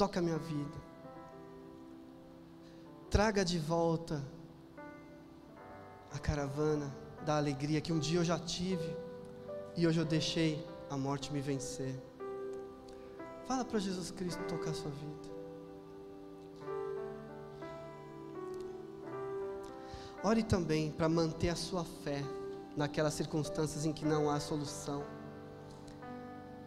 toca 0.01 0.19
a 0.19 0.23
minha 0.23 0.39
vida. 0.39 0.79
Traga 3.11 3.45
de 3.45 3.59
volta 3.59 4.25
a 6.11 6.19
caravana 6.19 6.91
da 7.27 7.37
alegria 7.37 7.83
que 7.83 7.93
um 7.93 7.99
dia 7.99 8.19
eu 8.19 8.25
já 8.25 8.39
tive 8.39 8.97
e 9.77 9.87
hoje 9.87 10.01
eu 10.01 10.07
deixei 10.07 10.67
a 10.89 10.97
morte 10.97 11.31
me 11.31 11.43
vencer. 11.43 11.95
Fala 13.47 13.63
para 13.63 13.79
Jesus 13.79 14.11
Cristo 14.11 14.43
tocar 14.45 14.71
a 14.71 14.75
sua 14.75 14.91
vida. 14.91 15.29
Ore 20.25 20.43
também 20.43 20.93
para 20.93 21.11
manter 21.11 21.51
a 21.51 21.57
sua 21.57 21.85
fé 21.85 22.23
naquelas 22.75 23.13
circunstâncias 23.13 23.85
em 23.85 23.93
que 23.93 24.07
não 24.07 24.31
há 24.31 24.41
solução, 24.41 25.05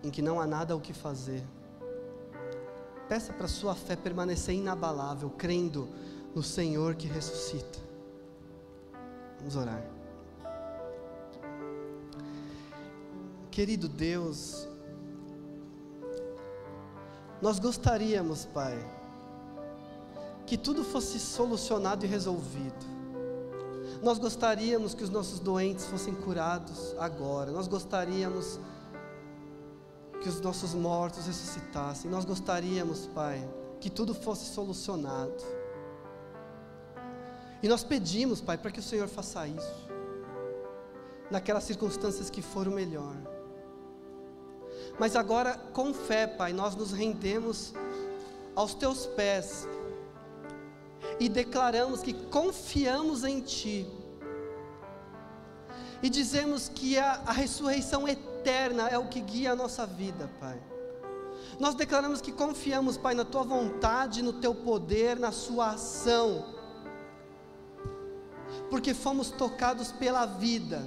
em 0.04 0.12
que 0.12 0.22
não 0.22 0.40
há 0.40 0.46
nada 0.46 0.76
o 0.76 0.80
que 0.80 0.94
fazer. 0.94 1.44
Peça 3.08 3.34
para 3.34 3.48
sua 3.48 3.76
fé 3.76 3.96
permanecer 3.96 4.56
inabalável, 4.56 5.30
crendo 5.30 5.90
no 6.34 6.42
Senhor 6.42 6.96
que 6.96 7.08
ressuscita. 7.08 7.80
Vamos 9.40 9.56
orar. 9.56 9.84
Querido 13.52 13.88
Deus, 13.88 14.68
nós 17.42 17.60
gostaríamos, 17.60 18.46
Pai, 18.46 18.74
que 20.48 20.58
tudo 20.58 20.84
fosse 20.84 21.20
solucionado 21.20 22.06
e 22.06 22.08
resolvido. 22.08 22.94
Nós 24.02 24.18
gostaríamos 24.18 24.94
que 24.94 25.04
os 25.04 25.10
nossos 25.10 25.40
doentes 25.40 25.86
fossem 25.86 26.16
curados 26.16 26.96
agora. 26.98 27.52
Nós 27.52 27.68
gostaríamos 27.68 28.60
que 30.24 30.30
os 30.30 30.40
nossos 30.40 30.74
mortos 30.74 31.28
ressuscitassem. 31.28 32.10
Nós 32.10 32.24
gostaríamos, 32.24 33.08
Pai, 33.08 33.46
que 33.82 33.90
tudo 33.90 34.16
fosse 34.16 34.46
solucionado. 34.46 35.44
E 37.62 37.68
nós 37.68 37.84
pedimos, 37.84 38.40
Pai, 38.40 38.58
para 38.58 38.72
que 38.72 38.80
o 38.80 38.84
Senhor 38.84 39.08
faça 39.10 39.46
isso, 39.46 39.90
naquelas 41.30 41.66
circunstâncias 41.66 42.30
que 42.30 42.42
foram 42.42 42.72
melhor. 42.72 43.16
Mas 44.98 45.16
agora, 45.16 45.56
com 45.74 45.94
fé, 45.94 46.26
Pai, 46.26 46.54
nós 46.54 46.74
nos 46.74 46.94
rendemos 46.94 47.74
aos 48.56 48.74
teus 48.74 49.06
pés 49.06 49.68
e 51.20 51.28
declaramos 51.28 52.02
que 52.02 52.14
confiamos 52.14 53.26
em 53.26 53.42
Ti. 53.42 53.86
E 56.02 56.10
dizemos 56.10 56.70
que 56.70 56.98
a, 56.98 57.22
a 57.26 57.32
ressurreição 57.32 58.08
eterna 58.44 58.90
é 58.90 58.98
o 58.98 59.08
que 59.08 59.22
guia 59.22 59.54
a 59.54 59.56
nossa 59.56 59.86
vida, 59.86 60.30
Pai. 60.40 60.62
Nós 61.60 61.76
declaramos 61.76 62.22
que 62.22 62.32
confiamos, 62.32 62.98
Pai, 62.98 63.14
na 63.14 63.24
Tua 63.24 63.44
vontade, 63.44 64.22
no 64.22 64.34
Teu 64.34 64.54
poder, 64.54 65.18
na 65.18 65.32
Sua 65.32 65.72
ação, 65.72 66.46
porque 68.70 68.94
fomos 68.94 69.30
tocados 69.32 69.92
pela 69.92 70.26
vida 70.26 70.84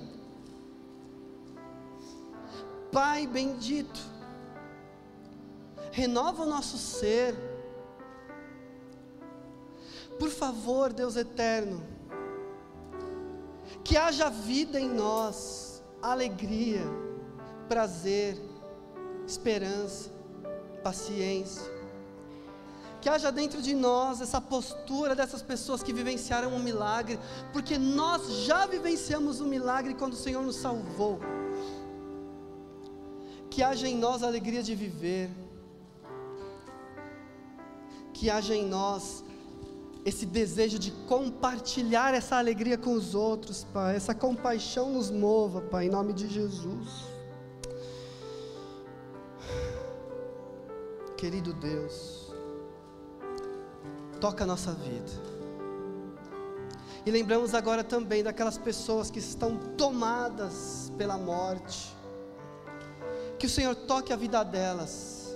Pai 2.96 3.26
bendito, 3.26 4.00
renova 5.90 6.44
o 6.44 6.46
nosso 6.46 6.78
ser. 6.78 7.34
Por 10.18 10.30
favor, 10.30 10.94
Deus 10.94 11.14
eterno, 11.14 11.82
que 13.84 13.98
haja 13.98 14.30
vida 14.30 14.80
em 14.80 14.88
nós, 14.88 15.82
alegria, 16.00 16.80
prazer, 17.68 18.40
esperança, 19.26 20.10
paciência. 20.82 21.74
Que 23.00 23.08
haja 23.08 23.30
dentro 23.30 23.62
de 23.62 23.74
nós 23.74 24.20
essa 24.20 24.40
postura 24.40 25.14
dessas 25.14 25.42
pessoas 25.42 25.82
que 25.82 25.92
vivenciaram 25.92 26.52
um 26.52 26.58
milagre, 26.58 27.18
porque 27.52 27.78
nós 27.78 28.44
já 28.44 28.66
vivenciamos 28.66 29.40
um 29.40 29.46
milagre 29.46 29.94
quando 29.94 30.14
o 30.14 30.16
Senhor 30.16 30.42
nos 30.42 30.56
salvou 30.56 31.20
que 33.56 33.62
haja 33.62 33.88
em 33.88 33.96
nós 33.96 34.22
a 34.22 34.26
alegria 34.26 34.62
de 34.62 34.74
viver, 34.74 35.30
que 38.12 38.28
haja 38.28 38.54
em 38.54 38.66
nós 38.68 39.24
esse 40.04 40.26
desejo 40.26 40.78
de 40.78 40.90
compartilhar 41.08 42.12
essa 42.12 42.36
alegria 42.36 42.76
com 42.76 42.92
os 42.92 43.14
outros, 43.14 43.64
Pai, 43.72 43.96
essa 43.96 44.14
compaixão 44.14 44.92
nos 44.92 45.10
mova, 45.10 45.62
Pai, 45.62 45.86
em 45.86 45.88
nome 45.88 46.12
de 46.12 46.28
Jesus. 46.28 47.15
Querido 51.16 51.54
Deus, 51.54 52.30
toca 54.20 54.44
a 54.44 54.46
nossa 54.46 54.72
vida. 54.72 55.10
E 57.06 57.10
lembramos 57.10 57.54
agora 57.54 57.82
também 57.82 58.22
daquelas 58.22 58.58
pessoas 58.58 59.10
que 59.10 59.18
estão 59.18 59.56
tomadas 59.78 60.92
pela 60.98 61.16
morte, 61.16 61.96
que 63.38 63.46
o 63.46 63.48
Senhor 63.48 63.74
toque 63.74 64.12
a 64.12 64.16
vida 64.16 64.42
delas. 64.42 65.34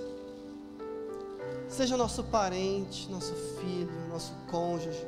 Seja 1.67 1.97
nosso 1.97 2.25
parente, 2.25 3.11
nosso 3.11 3.33
filho, 3.35 4.09
nosso 4.09 4.35
cônjuge, 4.51 5.07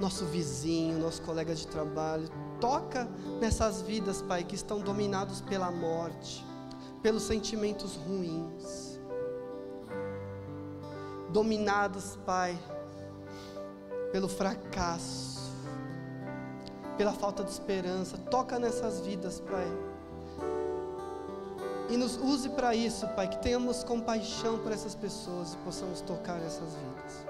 nosso 0.00 0.24
vizinho, 0.24 0.98
nosso 0.98 1.22
colega 1.22 1.54
de 1.54 1.68
trabalho. 1.68 2.28
Toca 2.58 3.06
nessas 3.40 3.80
vidas, 3.82 4.22
Pai, 4.22 4.42
que 4.42 4.56
estão 4.56 4.80
dominados 4.80 5.40
pela 5.42 5.70
morte, 5.70 6.44
pelos 7.02 7.22
sentimentos 7.22 7.94
ruins. 7.94 8.89
Dominados, 11.32 12.18
Pai, 12.26 12.58
pelo 14.12 14.28
fracasso, 14.28 15.40
pela 16.96 17.12
falta 17.12 17.44
de 17.44 17.50
esperança. 17.50 18.18
Toca 18.18 18.58
nessas 18.58 19.00
vidas, 19.00 19.40
Pai 19.40 19.66
e 21.90 21.96
nos 21.96 22.16
use 22.16 22.48
para 22.50 22.72
isso, 22.72 23.06
Pai, 23.08 23.28
que 23.28 23.38
tenhamos 23.38 23.82
compaixão 23.82 24.58
por 24.58 24.70
essas 24.70 24.94
pessoas 24.94 25.54
e 25.54 25.56
possamos 25.58 26.00
tocar 26.00 26.40
essas 26.40 26.68
vidas. 26.72 27.26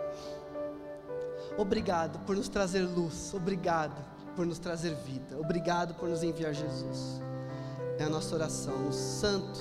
Obrigado 1.56 2.18
por 2.26 2.36
nos 2.36 2.48
trazer 2.48 2.82
luz, 2.82 3.32
obrigado 3.32 3.96
por 4.36 4.44
nos 4.44 4.58
trazer 4.58 4.94
vida, 4.96 5.38
obrigado 5.38 5.94
por 5.94 6.10
nos 6.10 6.22
enviar 6.22 6.52
Jesus. 6.52 7.22
É 7.98 8.04
a 8.04 8.08
nossa 8.10 8.34
oração 8.34 8.76
no 8.78 8.92
santo 8.92 9.60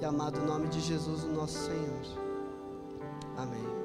e 0.00 0.04
amado 0.04 0.38
nome 0.42 0.68
de 0.68 0.80
Jesus, 0.80 1.24
o 1.24 1.28
nosso 1.28 1.58
Senhor. 1.58 2.27
Amém. 3.38 3.77